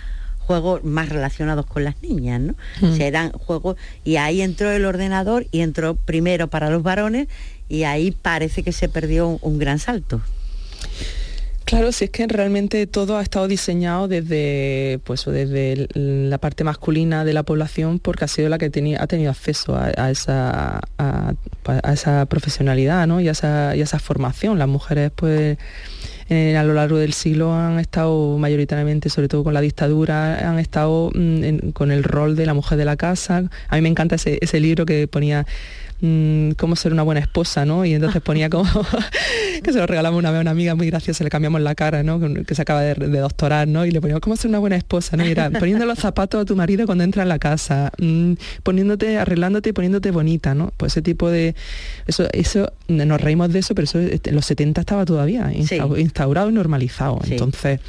[0.51, 2.55] juegos más relacionados con las niñas, ¿no?
[2.81, 3.01] Mm.
[3.01, 7.29] eran juegos y ahí entró el ordenador y entró primero para los varones
[7.69, 10.21] y ahí parece que se perdió un, gran salto.
[11.67, 17.25] Claro, si es que realmente todo ha estado diseñado desde, pues, desde la parte masculina
[17.25, 18.67] de la población porque ha sido la que
[18.99, 21.35] ha tenido acceso a, esa, a,
[21.93, 23.21] esa profesionalidad ¿no?
[23.21, 24.59] y, a esa, y a esa formación.
[24.59, 25.59] Las mujeres pues
[26.31, 30.61] eh, a lo largo del siglo han estado mayoritariamente, sobre todo con la dictadura, han
[30.61, 33.51] estado mm, con el rol de la mujer de la casa.
[33.69, 35.45] A mí me encanta ese, ese libro que ponía
[36.03, 37.85] Mm, cómo ser una buena esposa, ¿no?
[37.85, 38.65] Y entonces ponía como
[39.63, 42.03] que se lo regalamos una vez a una amiga muy graciosa, le cambiamos la cara,
[42.03, 42.19] ¿no?
[42.45, 43.85] Que se acaba de, doctorar, ¿no?
[43.85, 45.27] Y le poníamos cómo ser una buena esposa, ¿no?
[45.27, 48.33] Y era poniendo los zapatos a tu marido cuando entra en la casa, mm,
[48.63, 50.73] poniéndote, arreglándote y poniéndote bonita, ¿no?
[50.79, 51.55] Pues ese tipo de
[52.07, 56.55] eso, eso nos reímos de eso, pero eso en los 70 estaba todavía instaurado y
[56.55, 57.21] normalizado.
[57.29, 57.81] Entonces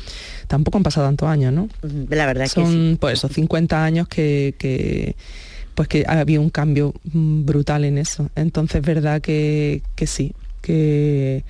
[0.47, 1.69] tampoco han pasado tantos años, ¿no?
[2.09, 2.97] La verdad Son, que sí.
[2.99, 5.15] pues esos 50 años que, que
[5.75, 8.29] pues que había un cambio mm, brutal en eso.
[8.35, 11.43] Entonces es verdad que, sí, que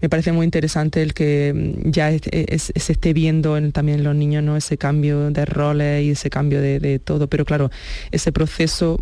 [0.00, 4.42] me parece muy interesante el que mm, ya se esté viendo también en los niños
[4.42, 4.56] ¿no?
[4.56, 7.70] ese cambio de roles y ese cambio de, todo, pero claro,
[8.10, 9.00] ese proceso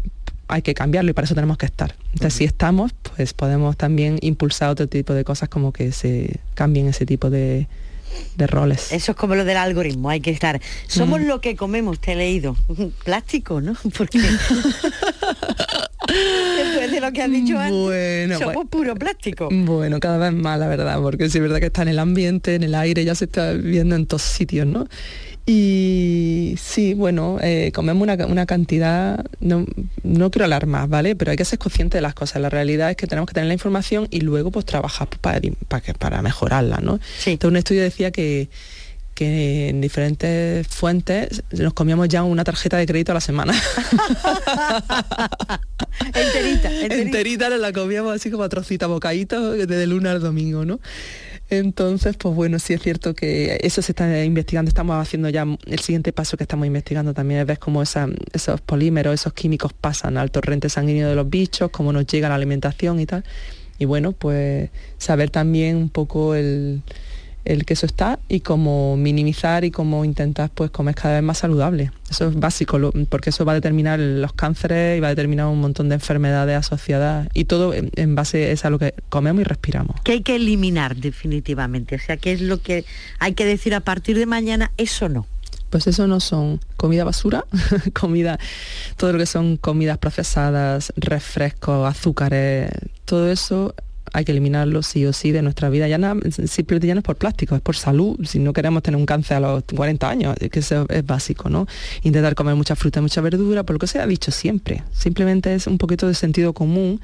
[0.48, 1.96] hay que cambiarlo y para eso tenemos que estar.
[2.12, 6.86] Entonces, si estamos, pues podemos también impulsar otro tipo de cosas como que se cambien
[6.86, 7.66] ese tipo de,
[8.36, 8.92] de roles.
[8.92, 10.61] Eso es como lo del algoritmo, hay que estar.
[10.86, 11.24] Somos mm.
[11.26, 12.57] lo que comemos, te he leído.
[13.04, 13.74] Plástico, ¿no?
[13.96, 14.20] Porque
[16.07, 19.48] después de lo que has dicho antes, somos pues, puro plástico.
[19.50, 22.54] Bueno, cada vez más, la verdad, porque sí es verdad que está en el ambiente,
[22.54, 24.86] en el aire, ya se está viendo en todos sitios, ¿no?
[25.49, 29.64] Y sí, bueno, eh, comemos una, cantidad, no,
[30.03, 31.14] no quiero alarmar, ¿vale?
[31.14, 32.42] Pero hay que ser consciente de las cosas.
[32.42, 35.94] La realidad es que tenemos que tener la información y luego pues trabajar para, para,
[35.94, 36.99] para mejorarla, ¿no?
[37.26, 38.49] Entonces un estudio decía que,
[39.16, 43.55] que en diferentes fuentes nos comíamos ya una tarjeta de crédito a la semana.
[46.07, 46.94] enterita, enterita.
[46.97, 50.80] Enterita la comíamos así como a trocitos, bocaditos, desde lunes al domingo, ¿no?
[51.49, 55.78] Entonces, pues bueno, sí es cierto que eso se está investigando, estamos haciendo ya el
[55.78, 60.32] siguiente paso que estamos investigando también es ver cómo esos polímeros, esos químicos pasan al
[60.32, 63.24] torrente sanguíneo de los bichos, cómo nos llega la alimentación y tal.
[63.78, 66.82] Y bueno, pues saber también un poco el,
[67.47, 71.38] el que eso está y cómo minimizar y cómo intentar pues comer cada vez más
[71.38, 71.92] saludable.
[72.11, 72.78] Eso es básico,
[73.09, 76.57] porque eso va a determinar los cánceres y va a determinar un montón de enfermedades
[76.57, 79.97] asociadas y todo en, base es a lo que comemos y respiramos.
[80.03, 81.97] ¿Qué hay que eliminar definitivamente?
[81.97, 82.84] O sea, ¿qué es lo que
[83.18, 84.72] hay que decir a partir de mañana?
[84.76, 85.26] Eso no.
[85.70, 87.44] Pues eso no son comida basura,
[87.92, 88.38] comida,
[88.97, 92.70] todo lo que son comidas procesadas, refrescos, azúcares,
[93.05, 93.74] todo eso
[94.16, 95.86] hay que eliminarlo sí o sí de nuestra vida.
[95.88, 98.18] Ya no, simplemente ya no es por plástico, es por salud.
[98.24, 101.66] Si no queremos tener un cáncer a los 40 años, que eso es básico, ¿no?
[102.02, 104.82] Intentar comer mucha fruta, mucha verdura, por lo que se ha dicho siempre.
[104.90, 106.98] Simplemente es un poquito de sentido común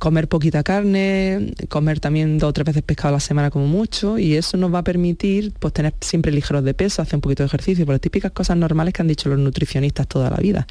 [0.00, 4.18] comer poquita carne, comer también dos o tres veces pescado a la semana como mucho
[4.18, 7.42] y eso nos va a permitir pues tener siempre ligeros de peso, hacer un poquito
[7.42, 10.66] de ejercicio, por las típicas cosas normales que han dicho los nutricionistas toda la vida.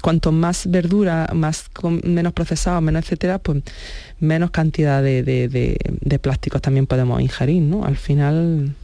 [0.00, 1.66] Cuanto más verdura, más
[2.04, 3.62] menos procesado, menos etcétera, pues
[4.18, 7.84] menos cantidad de, plásticos también podemos ingerir, ¿no?
[7.84, 8.74] Al final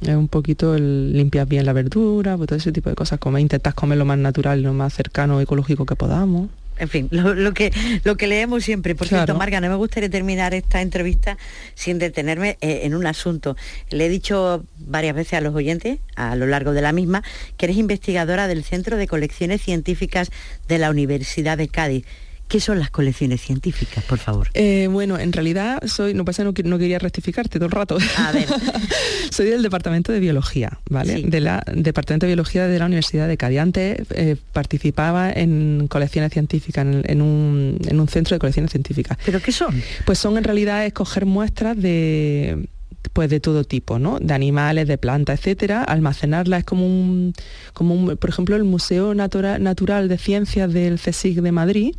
[0.00, 3.38] es un poquito el limpiar bien la verdura, pues todo ese tipo de cosas, como
[3.38, 7.72] intentas comer lo más natural, lo más cercano, ecológico que podamos en fin, lo, que,
[8.04, 8.94] lo que leemos siempre.
[8.94, 11.38] Por cierto, Marga, no me gustaría terminar esta entrevista
[11.74, 13.56] sin detenerme eh, en un asunto.
[13.90, 17.22] Le he dicho varias veces a los oyentes, a lo largo de la misma,
[17.56, 20.30] que eres investigadora del Centro de Colecciones Científicas
[20.68, 22.04] de la Universidad de Cádiz.
[22.48, 24.48] ¿Qué son las colecciones científicas, por favor?
[24.54, 27.98] Eh, bueno, en realidad soy, no pasa, no, no quería rectificarte todo el rato.
[28.18, 28.46] A ver.
[29.30, 31.22] soy del Departamento de Biología, ¿vale?
[31.22, 33.58] Del Departamento de Biología de la Universidad de Cádiz.
[33.58, 39.18] Antes eh, participaba en colecciones científicas, en, un, en un centro de colecciones científicas.
[39.24, 39.82] ¿Pero qué son?
[40.04, 42.68] Pues son en realidad escoger muestras de
[43.14, 44.18] pues de todo tipo, ¿no?
[44.20, 47.32] De animales, de plantas, etcétera, almacenarla es como un,
[47.72, 51.94] como un, por ejemplo, el Museo Natural de Ciencias del CSIC de Madrid,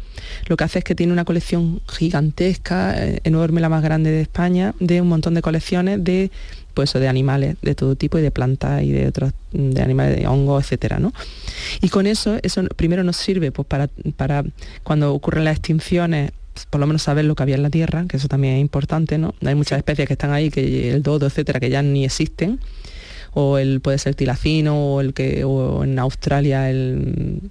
[0.48, 4.22] lo que hace es que tiene una colección gigantesca, eh, enorme, la más grande de
[4.22, 6.32] España, de un montón de colecciones de
[6.74, 10.28] pues de animales de todo tipo y de plantas y de otros de animales de
[10.28, 11.14] hongos, etcétera, ¿no?
[11.80, 13.88] Y con eso, eso primero nos sirve pues, para,
[14.18, 14.44] para
[14.84, 16.34] cuando ocurren las extinciones
[16.70, 19.18] por lo menos saber lo que había en la Tierra, que eso también es importante,
[19.18, 19.34] ¿no?
[19.46, 22.60] Hay muchas especies que están ahí, que el dodo, etcétera, que ya ni existen,
[23.34, 27.42] o el puede ser tilacino, o el que, o en Australia el,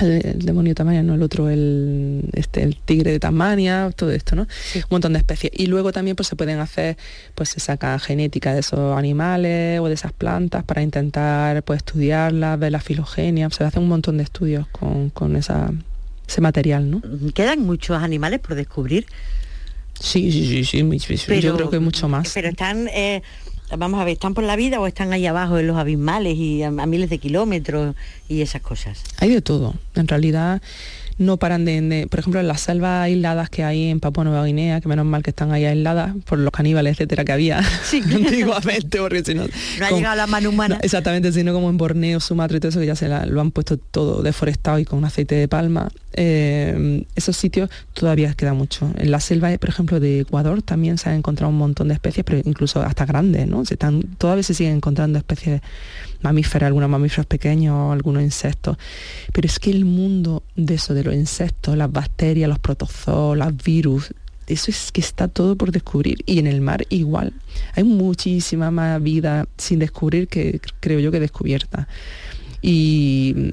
[0.00, 4.36] el, demonio de Tasmania, no el otro, el, este, el tigre de Tasmania, todo esto,
[4.36, 4.42] ¿no?
[4.42, 5.52] Un montón de especies.
[5.54, 6.96] Y luego también pues se pueden hacer,
[7.34, 12.58] pues se saca genética de esos animales o de esas plantas para intentar pues estudiarlas,
[12.58, 15.70] ver la filogenia, se hace un montón de estudios con, con esa
[16.30, 17.02] ese material, ¿no?
[17.34, 19.06] ¿Quedan muchos animales por descubrir?
[19.98, 22.30] Sí, sí, sí, sí, yo creo que mucho más.
[22.32, 23.22] Pero están, eh,
[23.76, 26.62] vamos a ver, ¿están por la vida o están ahí abajo en los abismales y
[26.62, 27.96] a miles de kilómetros
[28.28, 29.02] y esas cosas?
[29.18, 29.74] Hay de todo.
[29.96, 30.62] En realidad
[31.20, 34.80] no paran de, por ejemplo, en las selvas aisladas que hay en Papua Nueva Guinea,
[34.80, 37.58] que menos mal que están ahí aisladas por los caníbales, etcétera, que había
[37.92, 39.44] antiguamente, porque si no...
[39.78, 40.78] No ha llegado la mano humana.
[40.82, 43.76] exactamente, sino como en Borneo, Sumatra y todo eso, que ya se lo han puesto
[43.76, 45.90] todo deforestado y con aceite de palma.
[46.14, 48.90] Eh, esos sitios todavía queda mucho.
[48.96, 52.24] En la selva, por ejemplo, de Ecuador también se han encontrado un montón de especies,
[52.24, 53.66] pero incluso hasta grandes, ¿no?
[53.66, 55.60] Se están, todavía se siguen encontrando especies
[56.22, 58.76] mamíferas, algunos mamíferos pequeños, algunos insectos.
[59.32, 63.56] Pero es que el mundo de eso, de los insectos, las bacterias, los protozoos, los
[63.56, 64.14] virus,
[64.46, 66.18] eso es que está todo por descubrir.
[66.26, 67.32] Y en el mar igual.
[67.74, 71.86] Hay muchísima más vida sin descubrir que creo yo que descubierta.
[72.62, 73.52] Y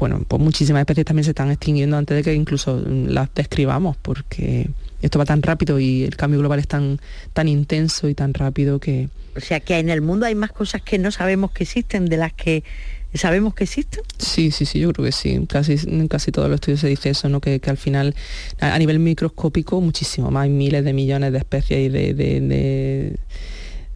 [0.00, 4.70] bueno, pues muchísimas especies también se están extinguiendo antes de que incluso las describamos, porque
[5.02, 6.98] esto va tan rápido y el cambio global es tan,
[7.34, 9.10] tan intenso y tan rápido que...
[9.36, 12.16] O sea que en el mundo hay más cosas que no sabemos que existen de
[12.16, 12.64] las que
[13.12, 14.02] sabemos que existen.
[14.16, 15.38] Sí, sí, sí, yo creo que sí.
[15.46, 15.76] Casi,
[16.08, 17.42] casi todos los estudios se dice eso, ¿no?
[17.42, 18.14] Que, al final,
[18.58, 23.18] a, nivel microscópico, muchísimo más, hay miles de millones de especies y de,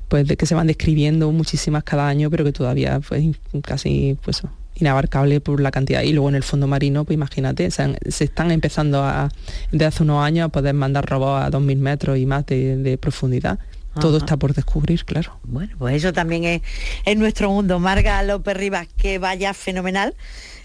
[0.09, 3.25] pues de que se van describiendo muchísimas cada año, pero que todavía pues
[3.63, 4.43] casi pues
[4.77, 6.03] inabarcable por la cantidad.
[6.03, 9.31] Y luego en el fondo marino, pues imagínate, se, están empezando a,
[9.71, 13.59] desde hace unos años a poder mandar robots a 2.000 metros y más de, profundidad.
[14.01, 15.39] Todo está por descubrir, claro.
[15.45, 16.63] Bueno, pues eso también es,
[17.05, 17.79] en nuestro mundo.
[17.79, 20.15] Marga López Rivas, que vaya fenomenal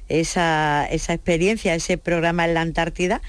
[0.08, 3.22] esa, esa experiencia, ese programa en la Antártida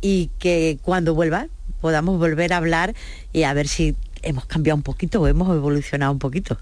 [0.00, 1.48] y que cuando vuelva
[1.80, 2.94] podamos volver a hablar
[3.32, 6.58] y a ver si hemos cambiado un poquito o hemos evolucionado un poquito.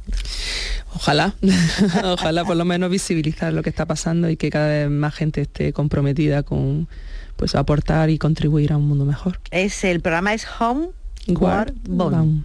[0.95, 1.35] Ojalá,
[2.05, 5.43] ojalá por lo menos visibilizar lo que está pasando y que cada vez más gente
[5.43, 6.89] esté comprometida con
[7.37, 9.41] pues aportar y contribuir a un mundo mejor.
[9.51, 10.89] Es el programa es Home
[11.27, 12.43] Guard Bueno,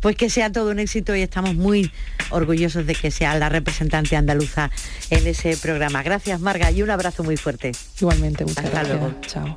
[0.00, 1.90] pues que sea todo un éxito y estamos muy
[2.30, 4.70] orgullosos de que sea la representante andaluza
[5.10, 6.02] en ese programa.
[6.02, 7.72] Gracias Marga y un abrazo muy fuerte.
[8.00, 8.98] Igualmente, muchas Hasta gracias.
[8.98, 9.56] luego.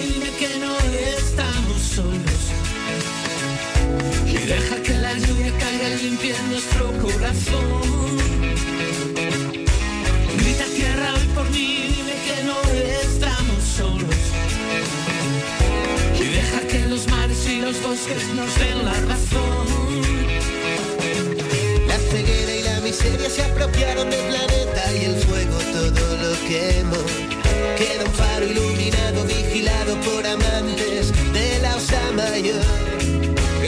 [0.00, 0.07] Chao.
[4.48, 8.16] Deja que la lluvia caiga y limpie nuestro corazón.
[10.38, 12.56] Grita tierra hoy por mí, dime que no
[13.02, 14.20] estamos solos.
[16.18, 19.66] Y deja que los mares y los bosques nos den la razón.
[21.86, 27.02] La ceguera y la miseria se apropiaron del planeta y el fuego todo lo quemó.
[27.76, 33.07] Queda un faro iluminado, vigilado por amantes de la osa mayor.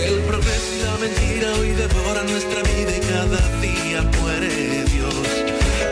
[0.03, 5.15] El progreso y la mentira hoy devoran nuestra vida y cada día muere Dios.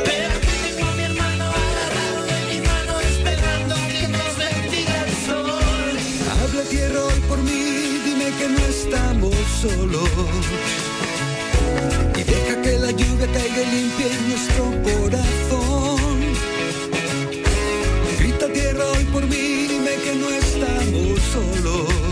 [0.05, 4.35] Pero aquí tengo a mi hermano agarrado de mi mano esperando que nos
[5.03, 5.99] el sol.
[6.41, 10.11] Habla tierra hoy por mí, dime que no estamos solos.
[12.17, 16.19] Y deja que la lluvia caiga y limpie nuestro corazón.
[18.19, 22.08] Grita tierra hoy por mí, dime que no estamos solos.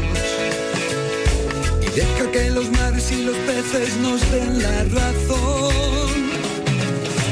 [1.96, 6.12] Deja que los mares y los peces nos den la razón.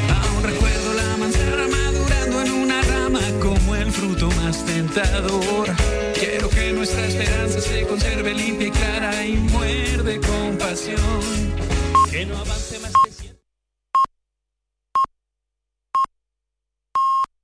[0.09, 5.69] Aún recuerdo la manzana madurando en una rama como el fruto más tentador.
[6.19, 11.53] Quiero que nuestra esperanza se conserve limpia y clara y muerde con pasión.
[12.11, 12.74] Que no avance.